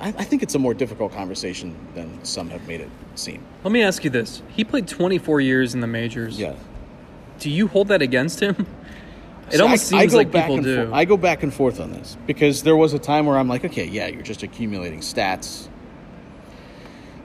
I, 0.00 0.08
I 0.08 0.24
think 0.24 0.42
it's 0.42 0.54
a 0.54 0.58
more 0.58 0.72
difficult 0.72 1.12
conversation 1.12 1.76
than 1.94 2.24
some 2.24 2.48
have 2.48 2.66
made 2.66 2.80
it 2.80 2.88
seem. 3.16 3.44
Let 3.64 3.72
me 3.72 3.82
ask 3.82 4.02
you 4.02 4.08
this: 4.08 4.42
He 4.48 4.64
played 4.64 4.88
24 4.88 5.42
years 5.42 5.74
in 5.74 5.80
the 5.80 5.86
majors. 5.86 6.38
Yeah. 6.38 6.54
Do 7.38 7.50
you 7.50 7.66
hold 7.66 7.88
that 7.88 8.00
against 8.00 8.40
him? 8.40 8.66
It 9.52 9.60
almost 9.60 9.92
I- 9.92 9.98
I 9.98 10.00
seems 10.00 10.12
go 10.12 10.18
like 10.18 10.32
people 10.32 10.58
do. 10.62 10.90
I 10.92 11.04
go 11.04 11.16
back 11.16 11.42
and 11.42 11.52
forth 11.52 11.80
on 11.80 11.92
this 11.92 12.16
because 12.26 12.62
there 12.62 12.76
was 12.76 12.94
a 12.94 12.98
time 12.98 13.26
where 13.26 13.36
I'm 13.38 13.48
like, 13.48 13.64
okay, 13.64 13.84
yeah, 13.86 14.06
you're 14.06 14.22
just 14.22 14.42
accumulating 14.42 15.00
stats. 15.00 15.68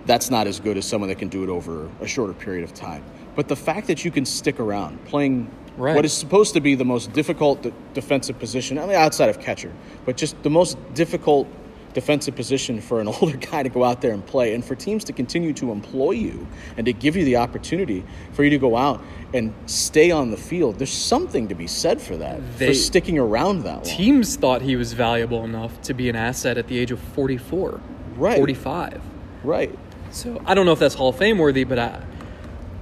That's 0.06 0.30
not 0.30 0.48
as 0.48 0.60
good 0.60 0.78
as 0.78 0.86
someone 0.86 1.10
that 1.10 1.20
can 1.20 1.28
do 1.28 1.44
it 1.44 1.50
over 1.50 1.90
a 2.02 2.08
shorter 2.08 2.34
period 2.34 2.64
of 2.64 2.74
time. 2.74 3.04
But 3.36 3.48
the 3.50 3.56
fact 3.56 3.88
that 3.88 4.06
you 4.06 4.12
can 4.12 4.26
stick 4.26 4.60
around 4.60 5.04
playing 5.06 5.50
Right. 5.78 5.96
what 5.96 6.06
is 6.06 6.14
supposed 6.14 6.56
to 6.56 6.60
be 6.60 6.74
the 6.74 6.86
most 6.86 7.14
difficult 7.14 7.62
de- 7.62 7.72
defensive 7.94 8.40
position, 8.40 8.80
I 8.80 8.88
mean, 8.88 8.96
outside 8.96 9.30
of 9.30 9.40
catcher, 9.40 9.72
but 10.06 10.18
just 10.18 10.42
the 10.42 10.50
most 10.50 10.76
difficult 10.96 11.48
defensive 11.94 12.36
position 12.36 12.82
for 12.82 13.00
an 13.00 13.08
older 13.22 13.38
guy 13.38 13.62
to 13.62 13.70
go 13.70 13.84
out 13.84 14.02
there 14.02 14.12
and 14.12 14.26
play, 14.26 14.56
and 14.56 14.66
for 14.66 14.74
teams 14.74 15.04
to 15.04 15.14
continue 15.14 15.54
to 15.54 15.72
employ 15.72 16.12
you 16.12 16.48
and 16.78 16.86
to 16.88 16.94
give 16.94 17.16
you 17.16 17.26
the 17.26 17.36
opportunity 17.36 18.04
for 18.32 18.44
you 18.44 18.50
to 18.50 18.58
go 18.58 18.76
out 18.76 19.04
and 19.34 19.54
stay 19.66 20.10
on 20.12 20.32
the 20.32 20.38
field. 20.38 20.78
There's 20.78 20.92
something 20.94 21.48
to 21.50 21.56
be 21.56 21.68
said 21.68 22.02
for 22.02 22.16
that, 22.18 22.40
They- 22.58 22.68
for 22.68 22.74
sticking 22.74 23.18
around 23.20 23.64
that 23.64 23.76
long. 23.76 23.84
Teams 23.84 24.36
thought 24.38 24.62
he 24.62 24.76
was 24.76 24.94
valuable 24.94 25.44
enough 25.44 25.82
to 25.84 25.94
be 25.94 26.10
an 26.10 26.16
asset 26.16 26.58
at 26.58 26.68
the 26.68 26.80
age 26.80 26.92
of 26.92 27.00
44, 27.00 27.80
Right. 28.16 28.38
45. 28.38 29.02
Right. 29.44 29.78
So 30.12 30.42
I 30.46 30.54
don't 30.54 30.66
know 30.66 30.72
if 30.72 30.80
that's 30.80 30.96
Hall 30.96 31.10
of 31.10 31.18
Fame 31.18 31.38
worthy, 31.38 31.66
but 31.66 31.78
I, 31.78 32.00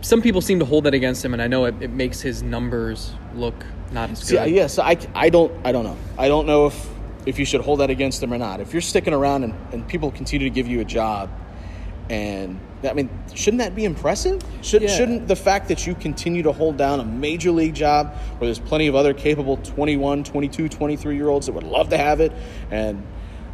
some 0.01 0.21
people 0.21 0.39
seem 0.41 0.60
to 0.60 0.65
hold 0.65 0.84
that 0.84 0.93
against 0.93 1.25
him, 1.25 1.34
and 1.34 1.41
I 1.41 1.47
know 1.47 1.65
it, 1.65 1.75
it 1.81 1.89
makes 1.91 2.21
his 2.21 2.43
numbers 2.43 3.12
look 3.36 3.65
not 3.91 4.12
as 4.12 4.29
good. 4.29 4.49
yes, 4.51 4.77
I, 4.79 4.97
I 5.15 5.29
don't 5.29 5.51
I 5.63 5.71
don't 5.71 5.84
know. 5.84 5.97
I 6.17 6.27
don't 6.27 6.45
know 6.45 6.67
if 6.67 6.89
if 7.25 7.39
you 7.39 7.45
should 7.45 7.62
hold 7.62 7.79
that 7.79 7.89
against 7.89 8.21
him 8.21 8.31
or 8.31 8.38
not. 8.38 8.62
If 8.62 8.71
you're 8.71 8.81
sticking 8.81 9.13
around 9.13 9.43
and, 9.43 9.53
and 9.71 9.88
people 9.88 10.12
continue 10.12 10.47
to 10.47 10.53
give 10.53 10.67
you 10.67 10.79
a 10.79 10.86
job, 10.86 11.29
and 12.10 12.60
I 12.83 12.93
mean, 12.93 13.09
shouldn't 13.33 13.59
that 13.59 13.73
be 13.75 13.85
impressive? 13.85 14.43
Should, 14.61 14.83
Yeah. 14.83 14.89
Shouldn't 14.89 15.27
the 15.27 15.35
fact 15.35 15.69
that 15.69 15.88
you 15.88 15.95
continue 15.95 16.43
to 16.43 16.51
hold 16.51 16.77
down 16.77 16.99
a 16.99 17.05
major 17.05 17.51
league 17.51 17.73
job 17.73 18.13
where 18.38 18.47
there's 18.47 18.59
plenty 18.59 18.88
of 18.88 18.95
other 18.95 19.13
capable 19.13 19.57
21, 19.57 20.23
22, 20.23 20.69
23 20.69 21.15
year 21.15 21.29
olds 21.29 21.47
that 21.47 21.53
would 21.53 21.63
love 21.63 21.89
to 21.89 21.97
have 21.97 22.19
it 22.19 22.31
and 22.69 23.01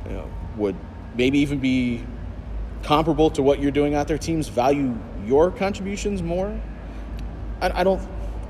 you 0.06 0.12
know, 0.14 0.30
would 0.58 0.76
maybe 1.16 1.40
even 1.40 1.60
be 1.60 2.04
comparable 2.84 3.30
to 3.32 3.42
what 3.42 3.60
you're 3.62 3.72
doing 3.72 3.96
out 3.96 4.08
there, 4.08 4.18
teams 4.18 4.48
value 4.48 4.98
your 5.26 5.52
contributions 5.52 6.22
more? 6.22 6.60
I, 7.62 7.82
I 7.82 7.84
don't 7.84 8.02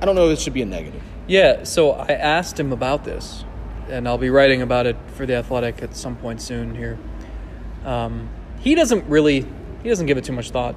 I 0.01 0.05
don't 0.05 0.15
know 0.15 0.29
if 0.29 0.39
it 0.39 0.41
should 0.41 0.53
be 0.53 0.63
a 0.63 0.65
negative. 0.65 1.01
Yeah, 1.27 1.63
so 1.63 1.91
I 1.91 2.13
asked 2.13 2.59
him 2.59 2.73
about 2.73 3.03
this, 3.03 3.45
and 3.87 4.07
I'll 4.07 4.17
be 4.17 4.31
writing 4.31 4.63
about 4.63 4.87
it 4.87 4.97
for 5.13 5.27
the 5.27 5.35
Athletic 5.35 5.83
at 5.83 5.95
some 5.95 6.15
point 6.15 6.41
soon 6.41 6.73
here. 6.73 6.97
Um, 7.85 8.29
he 8.59 8.73
doesn't 8.73 9.07
really, 9.07 9.45
he 9.83 9.89
doesn't 9.89 10.05
give 10.05 10.17
it 10.17 10.23
too 10.23 10.33
much 10.33 10.51
thought. 10.51 10.75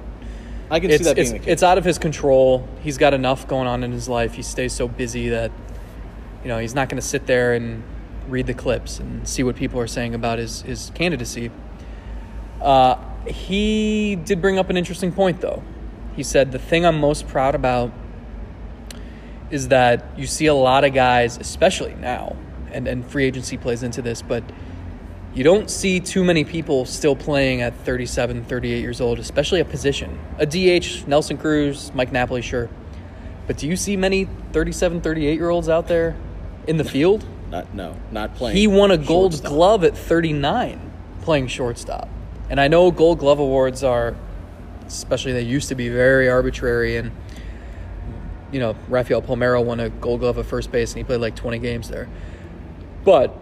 I 0.69 0.79
can 0.79 0.89
It's 0.89 1.03
see 1.03 1.03
that 1.05 1.17
it's, 1.17 1.29
being 1.29 1.41
the 1.41 1.45
case. 1.45 1.53
it's 1.53 1.63
out 1.63 1.77
of 1.77 1.85
his 1.85 1.97
control. 1.97 2.67
He's 2.81 2.97
got 2.97 3.13
enough 3.13 3.47
going 3.47 3.67
on 3.67 3.83
in 3.83 3.91
his 3.91 4.09
life. 4.09 4.33
He 4.33 4.41
stays 4.41 4.73
so 4.73 4.87
busy 4.87 5.29
that, 5.29 5.51
you 6.43 6.47
know, 6.47 6.57
he's 6.57 6.73
not 6.73 6.89
going 6.89 6.99
to 6.99 7.07
sit 7.07 7.27
there 7.27 7.53
and 7.53 7.83
read 8.27 8.47
the 8.47 8.53
clips 8.53 8.99
and 8.99 9.27
see 9.27 9.43
what 9.43 9.55
people 9.55 9.79
are 9.79 9.87
saying 9.87 10.15
about 10.15 10.39
his 10.39 10.63
his 10.63 10.91
candidacy. 10.95 11.51
Uh, 12.61 12.95
he 13.27 14.15
did 14.15 14.41
bring 14.41 14.57
up 14.57 14.69
an 14.69 14.77
interesting 14.77 15.11
point, 15.11 15.41
though. 15.41 15.61
He 16.15 16.23
said 16.23 16.51
the 16.51 16.59
thing 16.59 16.85
I'm 16.85 16.99
most 16.99 17.27
proud 17.27 17.53
about 17.53 17.91
is 19.51 19.67
that 19.67 20.03
you 20.17 20.25
see 20.25 20.47
a 20.47 20.53
lot 20.53 20.83
of 20.83 20.93
guys, 20.93 21.37
especially 21.37 21.93
now, 21.95 22.35
and, 22.71 22.87
and 22.87 23.05
free 23.05 23.25
agency 23.25 23.57
plays 23.57 23.83
into 23.83 24.01
this, 24.01 24.21
but 24.21 24.43
you 25.35 25.43
don't 25.43 25.69
see 25.69 25.99
too 25.99 26.23
many 26.23 26.45
people 26.45 26.85
still 26.85 27.15
playing 27.15 27.61
at 27.61 27.75
37, 27.79 28.45
38 28.45 28.79
years 28.79 29.01
old, 29.01 29.19
especially 29.19 29.59
a 29.59 29.65
position. 29.65 30.17
A 30.39 30.45
DH, 30.45 31.05
Nelson 31.07 31.37
Cruz, 31.37 31.91
Mike 31.93 32.13
Napoli, 32.13 32.41
sure. 32.41 32.69
But 33.45 33.57
do 33.57 33.67
you 33.67 33.75
see 33.75 33.97
many 33.97 34.29
37, 34.53 35.01
38 35.01 35.33
year 35.33 35.49
olds 35.49 35.67
out 35.67 35.87
there 35.87 36.15
in 36.67 36.77
the 36.77 36.85
field? 36.85 37.25
Not 37.51 37.73
no, 37.73 37.97
not 38.11 38.33
playing. 38.35 38.55
He 38.55 38.65
won 38.65 38.91
a 38.91 38.97
gold 38.97 39.33
shortstop. 39.33 39.51
glove 39.51 39.83
at 39.83 39.97
39 39.97 40.91
playing 41.21 41.47
shortstop. 41.47 42.07
And 42.49 42.59
I 42.59 42.69
know 42.69 42.89
gold 42.89 43.19
glove 43.19 43.39
awards 43.39 43.83
are, 43.83 44.15
especially 44.87 45.33
they 45.33 45.41
used 45.41 45.67
to 45.67 45.75
be 45.75 45.89
very 45.89 46.29
arbitrary. 46.29 46.95
And, 46.95 47.11
you 48.53 48.59
know, 48.59 48.75
Rafael 48.87 49.21
Palmeiro 49.21 49.63
won 49.63 49.81
a 49.81 49.89
gold 49.89 50.21
glove 50.21 50.37
at 50.37 50.45
first 50.45 50.71
base 50.71 50.91
and 50.91 50.99
he 50.99 51.03
played 51.03 51.19
like 51.19 51.35
20 51.35 51.59
games 51.59 51.89
there. 51.89 52.07
But 53.03 53.37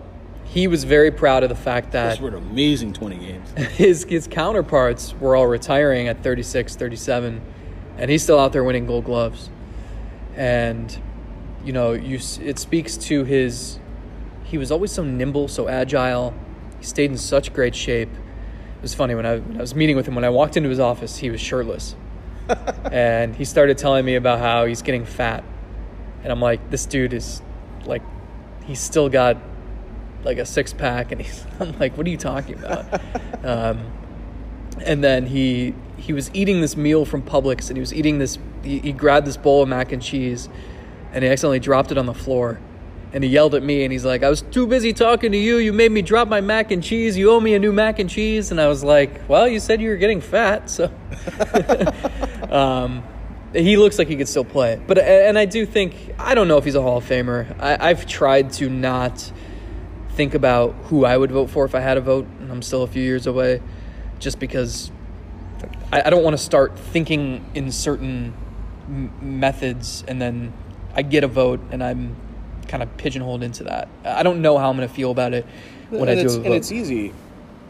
he 0.54 0.68
was 0.68 0.84
very 0.84 1.10
proud 1.10 1.42
of 1.42 1.50
the 1.50 1.56
fact 1.56 1.94
that 1.94 2.20
were 2.22 2.28
an 2.28 2.36
amazing 2.36 2.94
20 2.94 3.18
games. 3.18 3.52
his 3.72 4.04
his 4.04 4.28
counterparts 4.28 5.16
were 5.20 5.36
all 5.36 5.48
retiring 5.48 6.08
at 6.08 6.22
36, 6.22 6.76
37, 6.76 7.42
and 7.98 8.12
he's 8.12 8.22
still 8.22 8.40
out 8.40 8.54
there 8.54 8.64
winning 8.64 8.86
gold 8.86 9.06
gloves. 9.06 9.50
And 10.36 10.96
you 11.66 11.74
know, 11.74 11.94
you 11.94 12.20
it 12.42 12.60
speaks 12.60 12.98
to 12.98 13.24
his 13.24 13.80
he 14.44 14.60
was 14.60 14.72
always 14.72 14.92
so 14.92 15.04
nimble, 15.04 15.48
so 15.48 15.68
agile. 15.68 16.36
He 16.78 16.86
stayed 16.86 17.10
in 17.10 17.18
such 17.18 17.52
great 17.52 17.74
shape. 17.74 18.10
It 18.10 18.82
was 18.82 18.94
funny 18.94 19.16
when 19.16 19.26
I, 19.26 19.38
when 19.40 19.58
I 19.58 19.62
was 19.62 19.74
meeting 19.74 19.96
with 19.96 20.08
him 20.08 20.14
when 20.14 20.26
I 20.26 20.30
walked 20.30 20.56
into 20.56 20.70
his 20.70 20.80
office, 20.80 21.18
he 21.18 21.32
was 21.32 21.42
shirtless. 21.42 21.96
and 22.92 23.36
he 23.36 23.46
started 23.46 23.80
telling 23.80 24.06
me 24.06 24.16
about 24.16 24.38
how 24.38 24.66
he's 24.66 24.84
getting 24.84 25.06
fat. 25.06 25.44
And 26.22 26.32
I'm 26.32 26.42
like, 26.42 26.70
this 26.70 26.86
dude 26.86 27.14
is 27.14 27.42
like 27.86 28.04
he's 28.66 28.80
still 28.80 29.10
got 29.10 29.38
like 30.24 30.38
a 30.38 30.46
six 30.46 30.74
pack 30.74 31.12
and 31.12 31.22
he's 31.22 31.46
I'm 31.60 31.78
like, 31.80 31.98
what 31.98 32.08
are 32.08 32.10
you 32.10 32.18
talking 32.18 32.56
about? 32.56 33.02
um, 33.46 33.92
and 34.86 35.04
then 35.04 35.26
he 35.28 35.74
he 35.98 36.14
was 36.14 36.30
eating 36.34 36.62
this 36.62 36.76
meal 36.76 37.06
from 37.06 37.22
Publix 37.22 37.70
and 37.70 37.78
he 37.78 37.80
was 37.80 37.94
eating 37.94 38.20
this 38.20 38.38
he, 38.64 38.80
he 38.80 38.92
grabbed 38.92 39.28
this 39.28 39.38
bowl 39.38 39.64
of 39.64 39.70
mac 39.70 39.92
and 39.92 40.02
cheese 40.02 40.50
and 41.14 41.24
he 41.24 41.30
accidentally 41.30 41.60
dropped 41.60 41.92
it 41.92 41.98
on 41.98 42.06
the 42.06 42.14
floor. 42.14 42.60
And 43.14 43.24
he 43.24 43.30
yelled 43.30 43.54
at 43.54 43.62
me 43.62 43.84
and 43.84 43.92
he's 43.92 44.04
like, 44.04 44.24
I 44.24 44.30
was 44.30 44.42
too 44.42 44.66
busy 44.66 44.92
talking 44.92 45.32
to 45.32 45.38
you. 45.38 45.58
You 45.58 45.72
made 45.72 45.92
me 45.92 46.02
drop 46.02 46.28
my 46.28 46.42
mac 46.42 46.72
and 46.72 46.84
cheese. 46.84 47.16
You 47.16 47.30
owe 47.30 47.40
me 47.40 47.54
a 47.54 47.60
new 47.60 47.72
mac 47.72 48.00
and 48.00 48.10
cheese. 48.10 48.50
And 48.50 48.60
I 48.60 48.68
was 48.68 48.84
like, 48.84 49.30
Well, 49.30 49.48
you 49.48 49.60
said 49.60 49.80
you 49.80 49.90
were 49.90 49.98
getting 49.98 50.20
fat, 50.20 50.68
so 50.68 50.92
um, 52.50 53.04
he 53.54 53.78
looks 53.78 54.00
like 54.00 54.08
he 54.08 54.16
could 54.16 54.28
still 54.28 54.44
play. 54.44 54.82
But 54.88 54.98
and 54.98 55.38
I 55.38 55.46
do 55.46 55.64
think 55.66 55.96
I 56.18 56.34
don't 56.34 56.48
know 56.48 56.58
if 56.58 56.66
he's 56.66 56.74
a 56.74 56.82
Hall 56.82 56.98
of 56.98 57.06
Famer. 57.06 57.56
I, 57.60 57.90
I've 57.90 58.08
tried 58.08 58.52
to 58.54 58.68
not 58.68 59.32
think 60.16 60.34
about 60.34 60.74
who 60.86 61.06
I 61.06 61.18
would 61.18 61.32
vote 61.32 61.50
for 61.50 61.66
if 61.66 61.76
I 61.76 61.80
had 61.80 61.98
a 61.98 62.02
vote, 62.02 62.26
and 62.40 62.52
I'm 62.52 62.62
still 62.62 62.84
a 62.84 62.88
few 62.88 63.04
years 63.04 63.28
away, 63.28 63.62
just 64.20 64.40
because 64.40 64.92
I, 65.92 66.04
I 66.06 66.10
don't 66.10 66.24
want 66.24 66.36
to 66.36 66.44
start 66.44 66.78
thinking 66.78 67.46
in 67.56 67.72
certain 67.72 68.34
m- 68.88 69.12
methods, 69.40 70.04
and 70.08 70.22
then 70.22 70.54
I 70.96 71.02
get 71.02 71.24
a 71.24 71.28
vote, 71.28 71.60
and 71.72 71.84
I'm 71.84 72.16
kind 72.68 72.84
of 72.84 72.96
pigeonholed 72.98 73.44
into 73.44 73.66
that. 73.66 73.88
I 74.04 74.24
don't 74.24 74.42
know 74.42 74.58
how 74.58 74.70
I'm 74.70 74.78
going 74.78 74.88
to 74.88 74.94
feel 74.94 75.12
about 75.12 75.34
it 75.34 75.46
when 75.90 76.10
and 76.10 76.12
I 76.12 76.16
do 76.16 76.22
it's, 76.22 76.36
a 76.36 76.38
vote. 76.38 76.46
and 76.46 76.56
it's 76.56 76.72
easy 76.72 77.14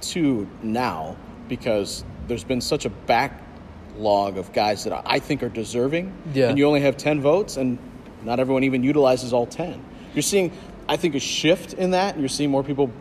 to 0.01 0.47
now 0.61 1.15
because 1.47 2.03
there's 2.27 2.43
been 2.43 2.61
such 2.61 2.85
a 2.85 2.89
backlog 2.89 4.37
of 4.37 4.51
guys 4.53 4.83
that 4.83 5.03
I 5.05 5.19
think 5.19 5.43
are 5.43 5.49
deserving. 5.49 6.13
Yeah. 6.33 6.49
And 6.49 6.57
you 6.57 6.65
only 6.65 6.81
have 6.81 6.97
10 6.97 7.21
votes, 7.21 7.57
and 7.57 7.77
not 8.23 8.39
everyone 8.39 8.63
even 8.63 8.83
utilizes 8.83 9.33
all 9.33 9.45
10. 9.45 9.83
You're 10.13 10.21
seeing, 10.21 10.51
I 10.87 10.97
think, 10.97 11.15
a 11.15 11.19
shift 11.19 11.73
in 11.73 11.91
that, 11.91 12.13
and 12.13 12.21
you're 12.21 12.29
seeing 12.29 12.51
more 12.51 12.63
people 12.63 12.91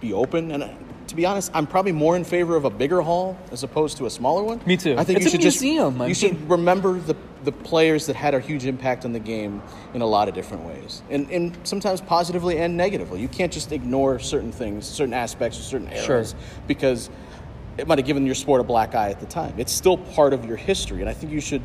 be 0.00 0.12
open. 0.12 0.50
And 0.50 0.62
uh, 0.62 0.68
to 1.08 1.16
be 1.16 1.26
honest, 1.26 1.50
I'm 1.54 1.66
probably 1.66 1.92
more 1.92 2.16
in 2.16 2.24
favor 2.24 2.56
of 2.56 2.64
a 2.64 2.70
bigger 2.70 3.00
hall 3.02 3.36
as 3.52 3.62
opposed 3.62 3.96
to 3.98 4.06
a 4.06 4.10
smaller 4.10 4.42
one. 4.42 4.60
Me 4.66 4.76
too. 4.76 4.96
I 4.98 5.04
think 5.04 5.18
It's 5.18 5.24
you 5.24 5.28
a 5.28 5.32
should 5.32 5.40
just 5.40 5.60
museum. 5.60 6.00
I 6.00 6.04
you 6.04 6.08
mean- 6.08 6.14
should 6.14 6.50
remember 6.50 6.98
the 6.98 7.16
the 7.44 7.52
players 7.52 8.06
that 8.06 8.16
had 8.16 8.32
a 8.32 8.40
huge 8.40 8.64
impact 8.64 9.04
on 9.04 9.12
the 9.12 9.18
game 9.18 9.60
in 9.92 10.00
a 10.00 10.06
lot 10.06 10.28
of 10.28 10.34
different 10.34 10.64
ways, 10.64 11.02
and 11.10 11.30
and 11.30 11.54
sometimes 11.64 12.00
positively 12.00 12.56
and 12.58 12.74
negatively. 12.74 13.20
You 13.20 13.28
can't 13.28 13.52
just 13.52 13.70
ignore 13.70 14.18
certain 14.18 14.50
things, 14.50 14.86
certain 14.86 15.12
aspects, 15.12 15.58
or 15.58 15.62
certain 15.62 15.90
Sure. 15.90 16.16
eras 16.16 16.34
because 16.66 17.10
it 17.76 17.86
might 17.86 17.98
have 17.98 18.06
given 18.06 18.24
your 18.24 18.34
sport 18.34 18.62
a 18.62 18.64
black 18.64 18.94
eye 18.94 19.10
at 19.10 19.20
the 19.20 19.26
time. 19.26 19.52
It's 19.58 19.72
still 19.72 19.98
part 19.98 20.32
of 20.32 20.46
your 20.46 20.56
history, 20.56 21.00
and 21.02 21.10
I 21.10 21.12
think 21.12 21.32
you 21.34 21.40
should 21.42 21.60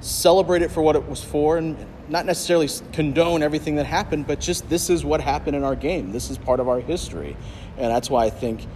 celebrate 0.00 0.62
it 0.62 0.70
for 0.70 0.82
what 0.82 0.96
it 0.96 1.08
was 1.08 1.22
for, 1.22 1.58
and 1.58 1.76
not 2.08 2.24
necessarily 2.26 2.68
condone 2.92 3.42
everything 3.42 3.76
that 3.76 3.86
happened, 3.86 4.26
but 4.26 4.40
just 4.40 4.68
this 4.68 4.90
is 4.90 5.04
what 5.04 5.20
happened 5.20 5.56
in 5.56 5.64
our 5.64 5.76
game. 5.76 6.12
This 6.12 6.30
is 6.30 6.38
part 6.38 6.60
of 6.60 6.68
our 6.68 6.80
history, 6.80 7.36
and 7.76 7.90
that's 7.90 8.08
why 8.08 8.24
I 8.24 8.30
think 8.30 8.66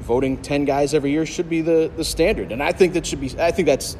voting 0.00 0.36
10 0.40 0.64
guys 0.64 0.94
every 0.94 1.10
year 1.10 1.26
should 1.26 1.48
be 1.48 1.60
the, 1.60 1.90
the 1.96 2.04
standard. 2.04 2.52
And 2.52 2.62
I 2.62 2.72
think 2.72 2.94
that 2.94 3.06
should 3.06 3.20
be, 3.20 3.30
I 3.38 3.50
think 3.50 3.66
that's 3.66 3.96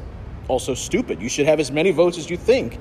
also 0.47 0.73
stupid. 0.73 1.21
You 1.21 1.29
should 1.29 1.45
have 1.45 1.59
as 1.59 1.71
many 1.71 1.91
votes 1.91 2.17
as 2.17 2.29
you 2.29 2.37
think 2.37 2.77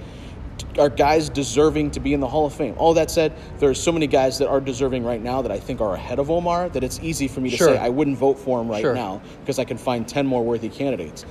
are 0.79 0.89
guys 0.89 1.29
deserving 1.29 1.91
to 1.93 2.01
be 2.01 2.13
in 2.15 2.21
the 2.21 2.29
Hall 2.29 2.47
of 2.47 2.55
Fame. 2.55 2.75
All 2.79 2.95
that 2.95 3.11
said, 3.11 3.33
there 3.59 3.71
are 3.71 3.75
so 3.75 3.93
many 3.93 4.07
guys 4.07 4.39
that 4.39 4.49
are 4.49 4.61
deserving 4.61 5.05
right 5.05 5.23
now 5.23 5.43
that 5.43 5.51
I 5.51 5.59
think 5.59 5.81
are 5.81 5.95
ahead 5.95 6.19
of 6.19 6.31
Omar 6.31 6.69
that 6.71 6.85
it's 6.85 6.99
easy 7.03 7.29
for 7.29 7.41
me 7.41 7.51
to 7.51 7.57
Sure. 7.57 7.69
say 7.69 7.79
I 7.79 7.89
wouldn't 7.89 8.17
vote 8.19 8.39
for 8.39 8.61
him 8.61 8.69
right 8.69 8.81
Sure. 8.83 8.95
now 8.95 9.21
because 9.41 9.59
I 9.59 9.65
can 9.65 9.79
find 9.79 10.07
10 10.07 10.27
more 10.27 10.43
worthy 10.45 10.69
candidates. 10.69 11.25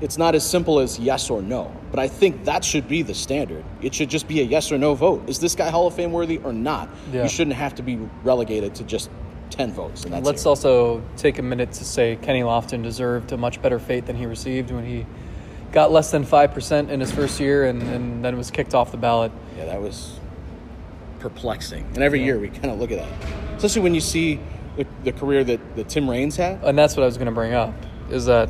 It's 0.00 0.16
not 0.16 0.34
as 0.34 0.48
simple 0.48 0.80
as 0.80 0.98
yes 0.98 1.28
or 1.28 1.42
no, 1.42 1.74
but 1.90 2.00
I 2.00 2.08
think 2.08 2.44
that 2.44 2.64
should 2.64 2.88
be 2.88 3.02
the 3.02 3.14
standard. 3.14 3.64
It 3.82 3.94
should 3.94 4.08
just 4.08 4.26
be 4.26 4.40
a 4.40 4.44
yes 4.44 4.72
or 4.72 4.78
no 4.78 4.94
vote. 4.94 5.28
Is 5.28 5.38
this 5.38 5.54
guy 5.54 5.68
Hall 5.68 5.86
of 5.86 5.94
Fame 5.94 6.12
worthy 6.12 6.38
or 6.38 6.52
not? 6.52 6.88
Yeah. 7.12 7.24
You 7.24 7.28
shouldn't 7.28 7.56
have 7.56 7.74
to 7.76 7.82
be 7.82 7.96
relegated 8.24 8.74
to 8.76 8.84
just 8.84 9.10
10 9.50 9.72
votes. 9.72 10.04
And 10.04 10.12
that's 10.14 10.24
Let's 10.24 10.42
it. 10.46 10.48
also 10.48 11.02
take 11.16 11.38
a 11.38 11.42
minute 11.42 11.72
to 11.72 11.84
say 11.84 12.16
Kenny 12.22 12.40
Lofton 12.40 12.82
deserved 12.82 13.32
a 13.32 13.36
much 13.36 13.60
better 13.60 13.78
fate 13.78 14.06
than 14.06 14.16
he 14.16 14.24
received 14.26 14.70
when 14.70 14.86
he 14.86 15.04
got 15.72 15.92
less 15.92 16.10
than 16.10 16.24
5% 16.24 16.88
in 16.88 17.00
his 17.00 17.12
first 17.12 17.38
year 17.38 17.66
and, 17.66 17.82
and 17.82 18.24
then 18.24 18.36
was 18.36 18.50
kicked 18.50 18.74
off 18.74 18.90
the 18.90 18.96
ballot. 18.96 19.32
Yeah, 19.56 19.66
that 19.66 19.80
was 19.82 20.18
perplexing. 21.18 21.84
And 21.94 21.98
every 21.98 22.24
year 22.24 22.38
we 22.38 22.48
kind 22.48 22.70
of 22.70 22.78
look 22.78 22.90
at 22.90 22.98
that, 22.98 23.56
especially 23.56 23.82
when 23.82 23.94
you 23.94 24.00
see 24.00 24.40
the, 24.76 24.86
the 25.04 25.12
career 25.12 25.44
that, 25.44 25.76
that 25.76 25.88
Tim 25.88 26.08
Raines 26.08 26.36
had. 26.36 26.62
and 26.64 26.78
that's 26.78 26.96
what 26.96 27.02
I 27.02 27.06
was 27.06 27.18
going 27.18 27.26
to 27.26 27.32
bring 27.32 27.52
up 27.52 27.74
is 28.10 28.26
that 28.26 28.48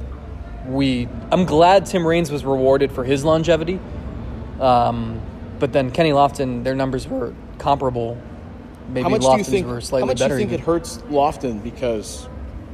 we. 0.71 1.09
I'm 1.31 1.45
glad 1.45 1.87
Tim 1.87 2.07
Raines 2.07 2.31
was 2.31 2.45
rewarded 2.45 2.93
for 2.93 3.05
his 3.05 3.25
longevity, 3.25 3.79
um, 4.61 5.21
but 5.59 5.73
then 5.73 5.91
Kenny 5.91 6.11
Lofton, 6.11 6.65
their 6.65 6.75
numbers 6.75 7.07
were 7.09 7.35
comparable. 7.59 8.17
Maybe 8.89 9.03
how 9.03 9.09
much 9.09 9.23
Lofton's 9.23 9.47
do 9.47 9.53
you 9.53 9.59
think? 9.59 9.67
were 9.69 9.75
How 9.75 9.81
slightly 9.81 10.07
much 10.09 10.19
do 10.19 10.25
better. 10.25 10.35
you 10.35 10.41
think 10.47 10.53
it 10.53 10.61
hurts 10.61 10.99
Lofton 11.11 11.63
because 11.63 12.29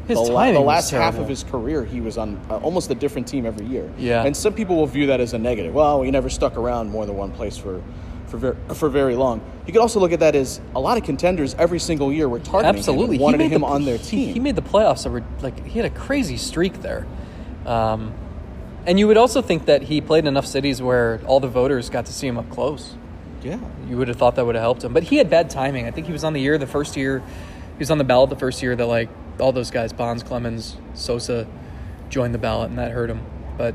His 0.09 0.17
the, 0.19 0.33
la- 0.33 0.41
timing 0.41 0.55
the 0.55 0.61
was 0.61 0.67
last 0.69 0.91
half 0.93 1.19
of 1.19 1.29
his 1.29 1.45
career 1.45 1.85
he 1.85 2.01
was 2.01 2.17
on 2.17 2.41
uh, 2.49 2.57
almost 2.59 2.91
a 2.91 2.95
different 2.95 3.29
team 3.29 3.45
every 3.45 3.67
year. 3.67 3.91
Yeah. 3.99 4.25
and 4.25 4.35
some 4.37 4.55
people 4.55 4.77
will 4.77 4.87
view 4.87 5.07
that 5.09 5.21
as 5.21 5.35
a 5.35 5.39
negative. 5.39 5.75
Well, 5.75 6.03
he 6.03 6.11
never 6.11 6.31
stuck 6.31 6.57
around 6.57 6.91
more 6.91 7.05
than 7.07 7.17
one 7.17 7.33
place 7.33 7.57
for. 7.57 7.83
For 8.29 8.39
very, 8.39 8.57
for 8.75 8.89
very 8.89 9.15
long, 9.15 9.41
you 9.69 9.73
could 9.73 9.81
also 9.81 10.01
look 10.01 10.11
at 10.11 10.19
that 10.19 10.35
as 10.35 10.61
a 10.75 10.81
lot 10.81 10.99
of 10.99 11.05
contenders 11.05 11.55
every 11.61 11.79
single 11.79 12.13
year 12.13 12.29
were 12.29 12.41
targeting 12.41 12.77
Absolutely, 12.77 13.05
him, 13.05 13.13
and 13.13 13.21
wanted 13.21 13.41
he 13.43 13.49
him 13.51 13.61
the, 13.61 13.67
on 13.69 13.85
their 13.85 13.99
he- 13.99 14.05
team. 14.27 14.35
He, 14.35 14.41
made 14.41 14.57
the 14.57 14.63
playoffs. 14.63 15.07
Over, 15.07 15.23
like 15.43 15.65
he 15.65 15.79
had 15.79 15.85
a 15.87 15.95
crazy 15.95 16.37
streak 16.37 16.83
there, 16.83 17.07
um, 17.67 18.15
and 18.87 18.99
you 18.99 19.07
would 19.09 19.17
also 19.17 19.43
think 19.43 19.67
that 19.67 19.83
he 19.83 20.01
played 20.01 20.21
in 20.25 20.29
enough 20.29 20.47
cities 20.47 20.81
where 20.81 21.21
all 21.27 21.41
the 21.41 21.49
voters 21.49 21.91
got 21.91 22.07
to 22.07 22.13
see 22.13 22.27
him 22.29 22.39
up 22.39 22.49
close. 22.51 22.95
yeah, 23.43 23.59
You 23.89 23.97
would 23.97 24.09
have 24.09 24.17
thought 24.17 24.37
that 24.37 24.47
would 24.47 24.55
have 24.55 24.63
helped 24.63 24.85
him, 24.85 24.93
but 24.93 25.03
he 25.03 25.17
had 25.17 25.29
bad 25.29 25.51
timing. 25.51 25.87
I 25.87 25.91
think 25.91 26.07
he 26.07 26.13
was 26.13 26.23
on 26.25 26.33
the 26.33 26.41
year 26.41 26.57
the 26.59 26.67
first 26.67 26.97
year. 26.97 27.19
He 27.19 27.79
was 27.81 27.91
on 27.91 27.99
the 27.99 28.05
ballot 28.05 28.31
the 28.31 28.37
first 28.37 28.63
year 28.63 28.75
that 28.77 28.87
like 28.87 29.09
all 29.41 29.53
those 29.53 29.71
guys, 29.71 29.93
Bonds, 29.93 30.23
Clemens, 30.23 30.77
Sosa, 30.95 31.47
joined 32.09 32.33
the 32.33 32.39
ballot, 32.39 32.71
and 32.71 32.79
that 32.79 32.93
hurt 32.93 33.11
him. 33.11 33.21
But 33.59 33.75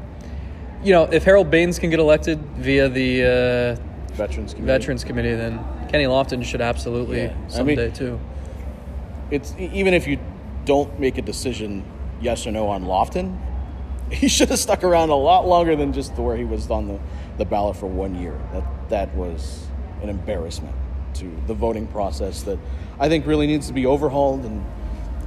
you 0.84 0.94
know, 0.94 1.04
if 1.04 1.24
Harold 1.24 1.52
Baines 1.52 1.78
can 1.78 1.90
get 1.90 2.00
elected 2.00 2.40
via 2.56 2.90
the 2.90 3.24
uh, 3.24 4.14
veterans 4.16 4.54
community. 4.54 4.80
Veterans 4.80 5.04
Committee, 5.04 5.36
then 5.36 5.60
Kenny 5.90 6.06
Lofton 6.06 6.44
should 6.44 6.62
absolutely 6.62 7.24
Yeah. 7.24 7.36
I 7.46 7.50
someday 7.50 7.86
mean- 7.88 7.94
too. 7.94 8.20
it's 9.30 9.54
even 9.60 9.94
if 9.94 10.08
you 10.08 10.18
don't 10.66 11.00
make 11.00 11.18
a 11.18 11.22
decision 11.22 11.84
yes 12.22 12.48
or 12.48 12.52
no 12.52 12.68
on 12.70 12.86
Lofton, 12.86 13.38
he 14.12 14.28
should 14.28 14.50
have 14.50 14.60
stuck 14.60 14.84
around 14.84 15.10
a 15.10 15.16
lot 15.16 15.48
longer 15.48 15.76
than 15.76 15.94
just 15.94 16.14
where 16.14 16.36
he 16.36 16.44
was 16.44 16.70
on 16.70 16.88
the, 16.88 17.00
the 17.38 17.46
ballot 17.46 17.78
for 17.78 17.88
one 17.88 18.16
year. 18.16 18.40
That 18.54 18.90
that 18.90 19.16
was 19.16 19.66
an 20.02 20.10
embarrassment 20.10 20.76
to 21.16 21.32
the 21.48 21.54
voting 21.54 21.88
process 21.88 22.44
that 22.44 22.60
I 23.00 23.10
think 23.10 23.26
really 23.26 23.48
needs 23.48 23.68
to 23.68 23.74
be 23.74 23.86
overhauled. 23.86 24.44
And 24.46 24.66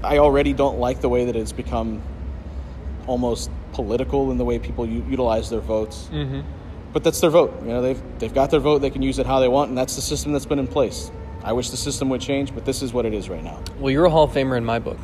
I 0.02 0.18
already 0.18 0.52
don't 0.52 0.78
like 0.78 1.00
the 1.00 1.08
way 1.08 1.24
that 1.24 1.36
it's 1.36 1.52
become 1.52 2.02
almost 3.06 3.50
political 3.72 4.30
in 4.30 4.38
the 4.38 4.44
way 4.44 4.58
people 4.58 4.86
u- 4.86 5.04
utilize 5.08 5.50
their 5.50 5.60
votes. 5.60 6.08
Mm-hmm. 6.12 6.40
But 6.92 7.02
that's 7.02 7.20
their 7.20 7.30
vote. 7.30 7.60
You 7.62 7.68
know, 7.68 7.82
they've 7.82 8.02
they've 8.18 8.34
got 8.34 8.50
their 8.50 8.60
vote. 8.60 8.78
They 8.78 8.90
can 8.90 9.02
use 9.02 9.18
it 9.18 9.26
how 9.26 9.40
they 9.40 9.48
want, 9.48 9.70
and 9.70 9.78
that's 9.78 9.96
the 9.96 10.02
system 10.02 10.32
that's 10.32 10.46
been 10.46 10.58
in 10.58 10.68
place. 10.68 11.10
I 11.42 11.52
wish 11.52 11.70
the 11.70 11.76
system 11.76 12.08
would 12.08 12.20
change, 12.20 12.54
but 12.54 12.64
this 12.64 12.82
is 12.82 12.92
what 12.92 13.04
it 13.04 13.12
is 13.12 13.28
right 13.28 13.42
now. 13.42 13.62
Well, 13.78 13.90
you're 13.90 14.06
a 14.06 14.10
Hall 14.10 14.24
of 14.24 14.30
Famer 14.30 14.56
in 14.56 14.64
my 14.64 14.78
book. 14.78 14.98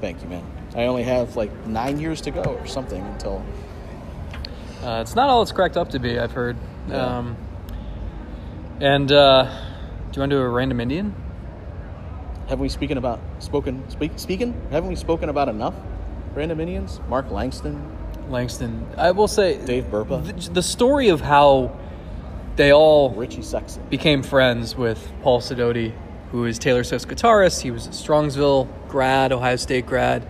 Thank 0.00 0.22
you, 0.22 0.28
man. 0.28 0.61
I 0.74 0.84
only 0.84 1.02
have 1.02 1.36
like 1.36 1.66
nine 1.66 1.98
years 1.98 2.22
to 2.22 2.30
go 2.30 2.42
or 2.42 2.66
something 2.66 3.02
until. 3.02 3.44
Uh, 4.82 5.00
it's 5.00 5.14
not 5.14 5.28
all 5.28 5.42
it's 5.42 5.52
cracked 5.52 5.76
up 5.76 5.90
to 5.90 5.98
be. 5.98 6.18
I've 6.18 6.32
heard. 6.32 6.56
Yeah. 6.88 7.18
Um, 7.18 7.36
and 8.80 9.12
uh, 9.12 9.44
do 9.44 10.16
you 10.16 10.20
want 10.20 10.30
to 10.30 10.36
do 10.36 10.38
a 10.38 10.48
random 10.48 10.80
Indian? 10.80 11.14
Haven't 12.48 12.60
we 12.60 12.68
speaking 12.68 12.96
about 12.96 13.20
spoken 13.38 13.88
speak, 13.90 14.12
speaking? 14.16 14.60
Haven't 14.70 14.88
we 14.88 14.96
spoken 14.96 15.28
about 15.28 15.48
enough? 15.48 15.74
Random 16.34 16.60
Indians, 16.60 17.00
Mark 17.08 17.30
Langston, 17.30 17.80
Langston. 18.30 18.86
I 18.96 19.10
will 19.12 19.28
say 19.28 19.62
Dave 19.64 19.84
Burba, 19.84 20.44
the, 20.44 20.50
the 20.50 20.62
story 20.62 21.08
of 21.08 21.20
how 21.20 21.76
they 22.56 22.72
all 22.72 23.10
Richie 23.10 23.42
Sexson. 23.42 23.88
became 23.90 24.22
friends 24.22 24.74
with 24.74 25.12
Paul 25.22 25.40
Sidoti, 25.40 25.92
who 26.30 26.44
is 26.46 26.58
Taylor 26.58 26.84
Swift's 26.84 27.06
guitarist. 27.06 27.60
He 27.60 27.70
was 27.70 27.86
a 27.86 27.90
Strongsville 27.90 28.68
grad, 28.88 29.32
Ohio 29.32 29.56
State 29.56 29.86
grad. 29.86 30.26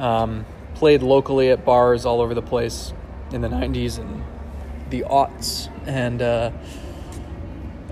Um, 0.00 0.46
played 0.74 1.02
locally 1.02 1.50
at 1.50 1.62
bars 1.62 2.06
all 2.06 2.22
over 2.22 2.32
the 2.32 2.40
place 2.40 2.94
in 3.32 3.42
the 3.42 3.48
90s 3.48 3.98
and 3.98 4.24
the 4.88 5.02
aughts. 5.02 5.70
And 5.86 6.22
uh, 6.22 6.52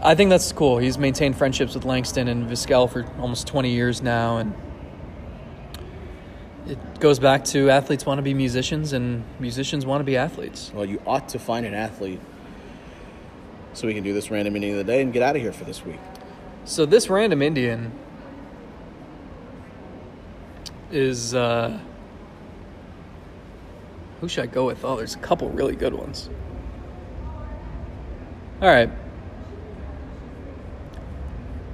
I 0.03 0.15
think 0.15 0.31
that's 0.31 0.51
cool. 0.53 0.79
He's 0.79 0.97
maintained 0.97 1.37
friendships 1.37 1.75
with 1.75 1.85
Langston 1.85 2.29
and 2.29 2.49
Vizquel 2.49 2.91
for 2.91 3.05
almost 3.21 3.47
20 3.47 3.71
years 3.71 4.01
now. 4.01 4.39
And 4.39 4.55
it 6.67 6.79
goes 7.01 7.19
back 7.19 7.45
to 7.47 7.71
athletes 7.71 8.07
want 8.07 8.19
to 8.19 8.23
be 8.23 8.35
musicians 8.35 8.93
and 8.93 9.25
musicians 9.39 9.85
want 9.85 10.01
to 10.01 10.05
be 10.05 10.17
athletes. 10.17 10.73
Well, 10.75 10.85
you 10.85 11.03
ought 11.07 11.29
to 11.31 11.39
find 11.39 11.67
an 11.67 11.75
athlete 11.75 12.21
so 13.75 13.87
we 13.87 13.95
can 13.95 14.03
do 14.03 14.15
this 14.15 14.31
random 14.31 14.57
Indian 14.57 14.79
of 14.79 14.87
the 14.87 14.93
day 14.93 15.03
and 15.03 15.13
get 15.13 15.23
out 15.23 15.37
of 15.37 15.43
here 15.43 15.53
for 15.53 15.65
this 15.65 15.85
week. 15.85 16.01
So 16.65 16.85
this 16.85 17.09
random 17.09 17.43
Indian 17.43 17.93
is 20.91 21.35
uh 21.35 21.79
who 24.21 24.29
should 24.29 24.45
I 24.45 24.47
go 24.47 24.67
with? 24.67 24.85
Oh, 24.85 24.97
there's 24.97 25.15
a 25.15 25.19
couple 25.19 25.49
really 25.51 25.77
good 25.77 25.95
ones. 25.95 26.29
All 28.61 28.69
right. 28.69 28.91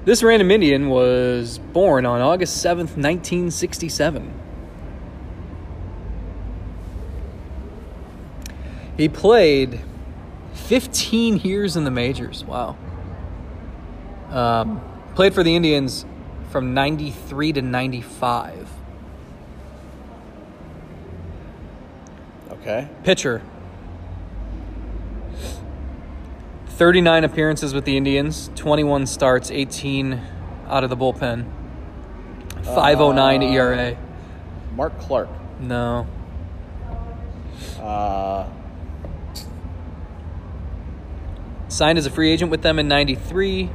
This 0.04 0.22
random 0.22 0.50
Indian 0.50 0.90
was 0.90 1.59
born 1.59 2.04
on 2.04 2.20
August 2.20 2.62
7th, 2.62 2.96
1967. 2.96 4.40
He 8.98 9.09
played 9.09 9.80
15 10.52 11.38
years 11.38 11.76
in 11.76 11.85
the 11.85 11.90
majors. 11.90 12.44
Wow. 12.44 12.76
Um, 14.28 14.83
played 15.14 15.33
for 15.33 15.42
the 15.42 15.57
Indians 15.57 16.04
from 16.50 16.74
93 16.74 17.54
to 17.54 17.62
95. 17.62 18.68
Okay. 22.64 22.88
Pitcher. 23.03 23.42
39 26.68 27.24
appearances 27.24 27.74
with 27.74 27.85
the 27.85 27.94
Indians, 27.98 28.50
21 28.55 29.07
starts, 29.07 29.50
18 29.50 30.18
out 30.66 30.83
of 30.83 30.88
the 30.88 30.96
bullpen. 30.96 31.44
509 32.62 33.42
Uh, 33.42 33.46
ERA. 33.53 33.96
Mark 34.74 34.98
Clark. 34.98 35.29
No. 35.61 36.07
Uh, 37.79 38.46
Signed 41.68 41.98
as 41.98 42.07
a 42.07 42.11
free 42.11 42.31
agent 42.31 42.50
with 42.50 42.62
them 42.62 42.79
in 42.79 42.88
93. 42.88 43.68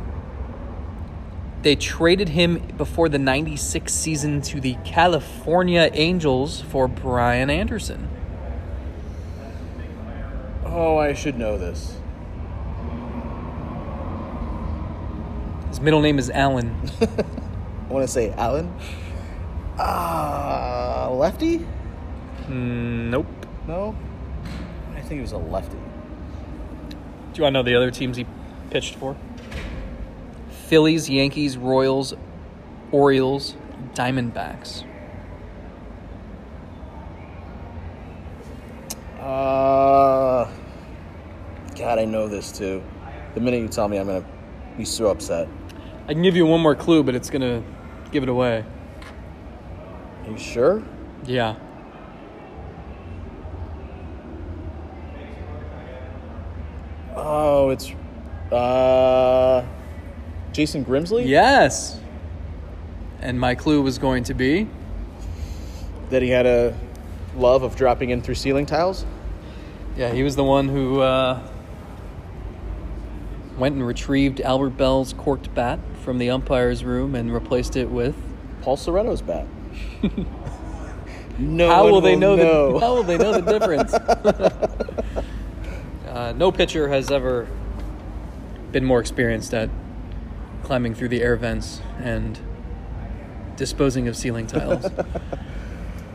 They 1.62 1.76
traded 1.76 2.30
him 2.30 2.58
before 2.76 3.08
the 3.08 3.20
96 3.20 3.94
season 3.94 4.42
to 4.44 4.60
the 4.60 4.78
California 4.84 5.92
Angels 5.94 6.62
for 6.62 6.88
Brian 6.88 7.52
Anderson. 7.52 8.08
Oh, 10.72 10.98
I 10.98 11.14
should 11.14 11.38
know 11.38 11.58
this. 11.58 11.98
His 15.70 15.80
middle 15.80 16.02
name 16.02 16.18
is 16.20 16.30
Allen. 16.30 16.76
I 17.02 17.06
want 17.90 18.04
to 18.04 18.08
say 18.08 18.32
Allen. 18.32 18.74
Uh, 19.78 21.10
lefty? 21.12 21.60
Mm, 22.48 23.10
nope. 23.10 23.28
No. 23.68 23.96
I 24.94 25.02
think 25.02 25.14
he 25.14 25.22
was 25.22 25.32
a 25.32 25.38
lefty. 25.38 25.78
Do 25.78 26.98
you 27.36 27.44
want 27.44 27.54
to 27.54 27.60
know 27.60 27.64
the 27.64 27.76
other 27.76 27.92
teams 27.92 28.18
he 28.18 28.26
pitched 28.72 28.96
for? 28.96 29.16
Phillies, 30.68 31.10
Yankees, 31.10 31.58
Royals, 31.58 32.14
Orioles, 32.92 33.56
Diamondbacks. 33.94 34.84
Uh, 39.20 40.50
God, 41.80 41.98
I 41.98 42.06
know 42.06 42.28
this 42.28 42.52
too. 42.52 42.84
The 43.34 43.40
minute 43.40 43.62
you 43.62 43.68
tell 43.70 43.88
me, 43.88 43.98
I'm 43.98 44.08
gonna 44.08 44.26
be 44.78 44.86
so 44.86 45.08
upset. 45.08 45.48
I 46.08 46.14
can 46.14 46.22
give 46.22 46.36
you 46.36 46.46
one 46.46 46.60
more 46.62 46.76
clue, 46.76 47.04
but 47.04 47.14
it's 47.16 47.30
going 47.30 47.42
to 47.44 47.64
give 48.12 48.24
it 48.24 48.30
away. 48.30 48.66
Are 50.26 50.32
you 50.32 50.40
sure? 50.40 50.82
Yeah. 51.24 51.56
Oh, 57.16 57.70
it's 57.70 57.92
uh, 58.52 59.66
Jason 60.52 60.86
Grimsley. 60.86 61.28
Yes. 61.28 62.00
And 63.22 63.40
my 63.40 63.56
clue 63.56 63.82
was 63.82 63.98
going 63.98 64.24
to 64.26 64.34
be 64.34 64.68
That 66.10 66.22
he 66.22 66.30
had 66.30 66.46
a 66.46 66.76
love 67.36 67.64
of 67.64 67.76
dropping 67.76 68.12
in 68.12 68.22
through 68.22 68.36
ceiling 68.36 68.66
tiles. 68.66 69.06
yeah, 69.98 70.12
he 70.14 70.24
was 70.24 70.36
the 70.36 70.44
one 70.44 70.70
who 70.70 71.02
uh, 71.02 71.42
went 73.60 73.76
and 73.76 73.86
retrieved 73.86 74.42
Albert 74.42 74.72
Belle's 74.72 75.14
corked 75.14 75.54
bat 75.54 75.80
from 76.02 76.18
the 76.18 76.30
umpire's 76.30 76.84
room 76.84 77.14
and 77.14 77.34
replaced 77.34 77.76
it 77.76 77.90
with. 77.90 78.16
Paul 78.62 78.78
Sorrento's 78.78 79.22
bat. 79.22 79.46
no. 81.38 81.70
how 81.70 81.84
will 81.84 82.02
they 82.02 82.16
know, 82.16 82.36
know? 82.36 82.74
The, 82.74 82.80
how 82.86 82.96
will 82.96 83.04
they 83.04 83.18
know 83.18 83.40
the 83.40 83.60
difference? 83.60 83.94
uh, 86.08 86.34
no 86.34 86.52
pitcher 86.52 86.88
has 86.88 87.12
ever 87.12 87.48
been 88.72 88.86
more 88.86 89.00
experienced 89.00 89.54
at 89.54 89.70
climbing 90.64 90.96
through 90.96 91.10
the 91.10 91.22
air 91.22 91.36
vents 91.36 91.82
and 92.00 92.40
disposing 93.56 94.08
of 94.08 94.16
ceiling 94.16 94.48
tiles. 94.48 94.86
All 94.86 94.94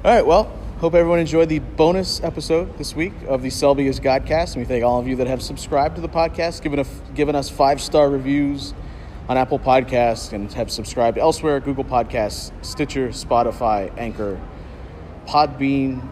right, 0.04 0.24
well, 0.24 0.56
hope 0.78 0.94
everyone 0.94 1.20
enjoyed 1.20 1.48
the 1.48 1.60
bonus 1.60 2.22
episode 2.22 2.76
this 2.78 2.96
week 2.96 3.12
of 3.28 3.42
the 3.42 3.50
Selby 3.50 3.86
is 3.86 4.00
Godcast. 4.00 4.54
And 4.54 4.56
we 4.56 4.64
thank 4.64 4.82
all 4.84 4.98
of 4.98 5.06
you 5.06 5.16
that 5.16 5.26
have 5.26 5.40
subscribed 5.40 5.94
to 5.96 6.02
the 6.02 6.08
podcast, 6.08 6.62
given, 6.62 6.80
a, 6.80 6.84
given 7.14 7.36
us 7.36 7.48
five 7.48 7.80
star 7.80 8.10
reviews 8.10 8.74
on 9.28 9.38
Apple 9.38 9.58
Podcasts, 9.58 10.32
and 10.32 10.52
have 10.52 10.70
subscribed 10.70 11.16
elsewhere 11.16 11.60
Google 11.60 11.84
Podcasts, 11.84 12.52
Stitcher, 12.64 13.08
Spotify, 13.08 13.96
Anchor, 13.96 14.40
Podbean, 15.26 16.06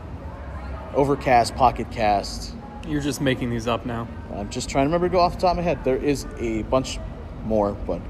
Overcast, 0.94 1.54
Pocket 1.56 1.90
Cast. 1.90 2.54
You're 2.86 3.02
just 3.02 3.20
making 3.20 3.50
these 3.50 3.66
up 3.66 3.84
now. 3.84 4.08
I'm 4.34 4.48
just 4.48 4.70
trying 4.70 4.84
to 4.84 4.88
remember 4.88 5.08
to 5.08 5.12
go 5.12 5.20
off 5.20 5.34
the 5.34 5.40
top 5.40 5.50
of 5.52 5.56
my 5.58 5.62
head. 5.62 5.84
There 5.84 5.96
is 5.96 6.26
a 6.38 6.62
bunch 6.62 6.98
more, 7.44 7.72
but 7.72 8.00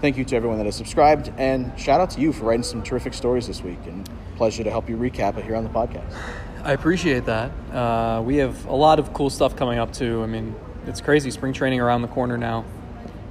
thank 0.00 0.16
you 0.16 0.24
to 0.24 0.36
everyone 0.36 0.58
that 0.58 0.64
has 0.64 0.76
subscribed. 0.76 1.32
And 1.36 1.78
shout 1.78 2.00
out 2.00 2.10
to 2.10 2.20
you 2.20 2.32
for 2.32 2.44
writing 2.44 2.62
some 2.62 2.82
terrific 2.82 3.14
stories 3.14 3.46
this 3.48 3.62
week. 3.62 3.78
And 3.86 4.08
pleasure 4.38 4.62
to 4.62 4.70
help 4.70 4.88
you 4.88 4.96
recap 4.96 5.36
it 5.36 5.44
here 5.44 5.56
on 5.56 5.64
the 5.64 5.70
podcast. 5.70 6.14
I 6.62 6.72
appreciate 6.72 7.26
that. 7.26 7.50
Uh, 7.72 8.22
we 8.24 8.36
have 8.36 8.64
a 8.66 8.74
lot 8.74 9.00
of 9.00 9.12
cool 9.12 9.30
stuff 9.30 9.56
coming 9.56 9.80
up 9.80 9.92
too. 9.92 10.22
I 10.22 10.26
mean, 10.26 10.54
it's 10.86 11.00
crazy. 11.00 11.32
Spring 11.32 11.52
training 11.52 11.80
around 11.80 12.02
the 12.02 12.08
corner 12.08 12.38
now, 12.38 12.64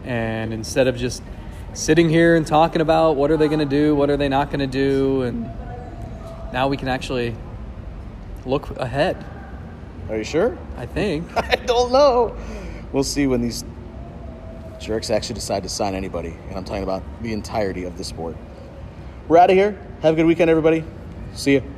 and 0.03 0.53
instead 0.53 0.87
of 0.87 0.97
just 0.97 1.23
sitting 1.73 2.09
here 2.09 2.35
and 2.35 2.45
talking 2.45 2.81
about 2.81 3.15
what 3.15 3.31
are 3.31 3.37
they 3.37 3.47
going 3.47 3.59
to 3.59 3.65
do, 3.65 3.95
what 3.95 4.09
are 4.09 4.17
they 4.17 4.27
not 4.27 4.49
going 4.49 4.59
to 4.59 4.67
do, 4.67 5.21
and 5.21 5.43
now 6.51 6.67
we 6.67 6.75
can 6.75 6.89
actually 6.89 7.33
look 8.45 8.69
ahead. 8.77 9.25
Are 10.09 10.17
you 10.17 10.25
sure? 10.25 10.57
I 10.75 10.85
think. 10.85 11.25
I 11.37 11.55
don't 11.55 11.93
know. 11.93 12.35
We'll 12.91 13.03
see 13.05 13.27
when 13.27 13.41
these 13.41 13.63
jerks 14.79 15.09
actually 15.09 15.35
decide 15.35 15.63
to 15.63 15.69
sign 15.69 15.95
anybody. 15.95 16.35
And 16.49 16.57
I'm 16.57 16.65
talking 16.65 16.83
about 16.83 17.01
the 17.21 17.31
entirety 17.31 17.85
of 17.85 17.97
the 17.97 18.03
sport. 18.03 18.35
We're 19.29 19.37
out 19.37 19.49
of 19.49 19.55
here. 19.55 19.79
Have 20.01 20.13
a 20.13 20.17
good 20.17 20.25
weekend, 20.25 20.49
everybody. 20.49 20.83
See 21.37 21.53
you. 21.53 21.76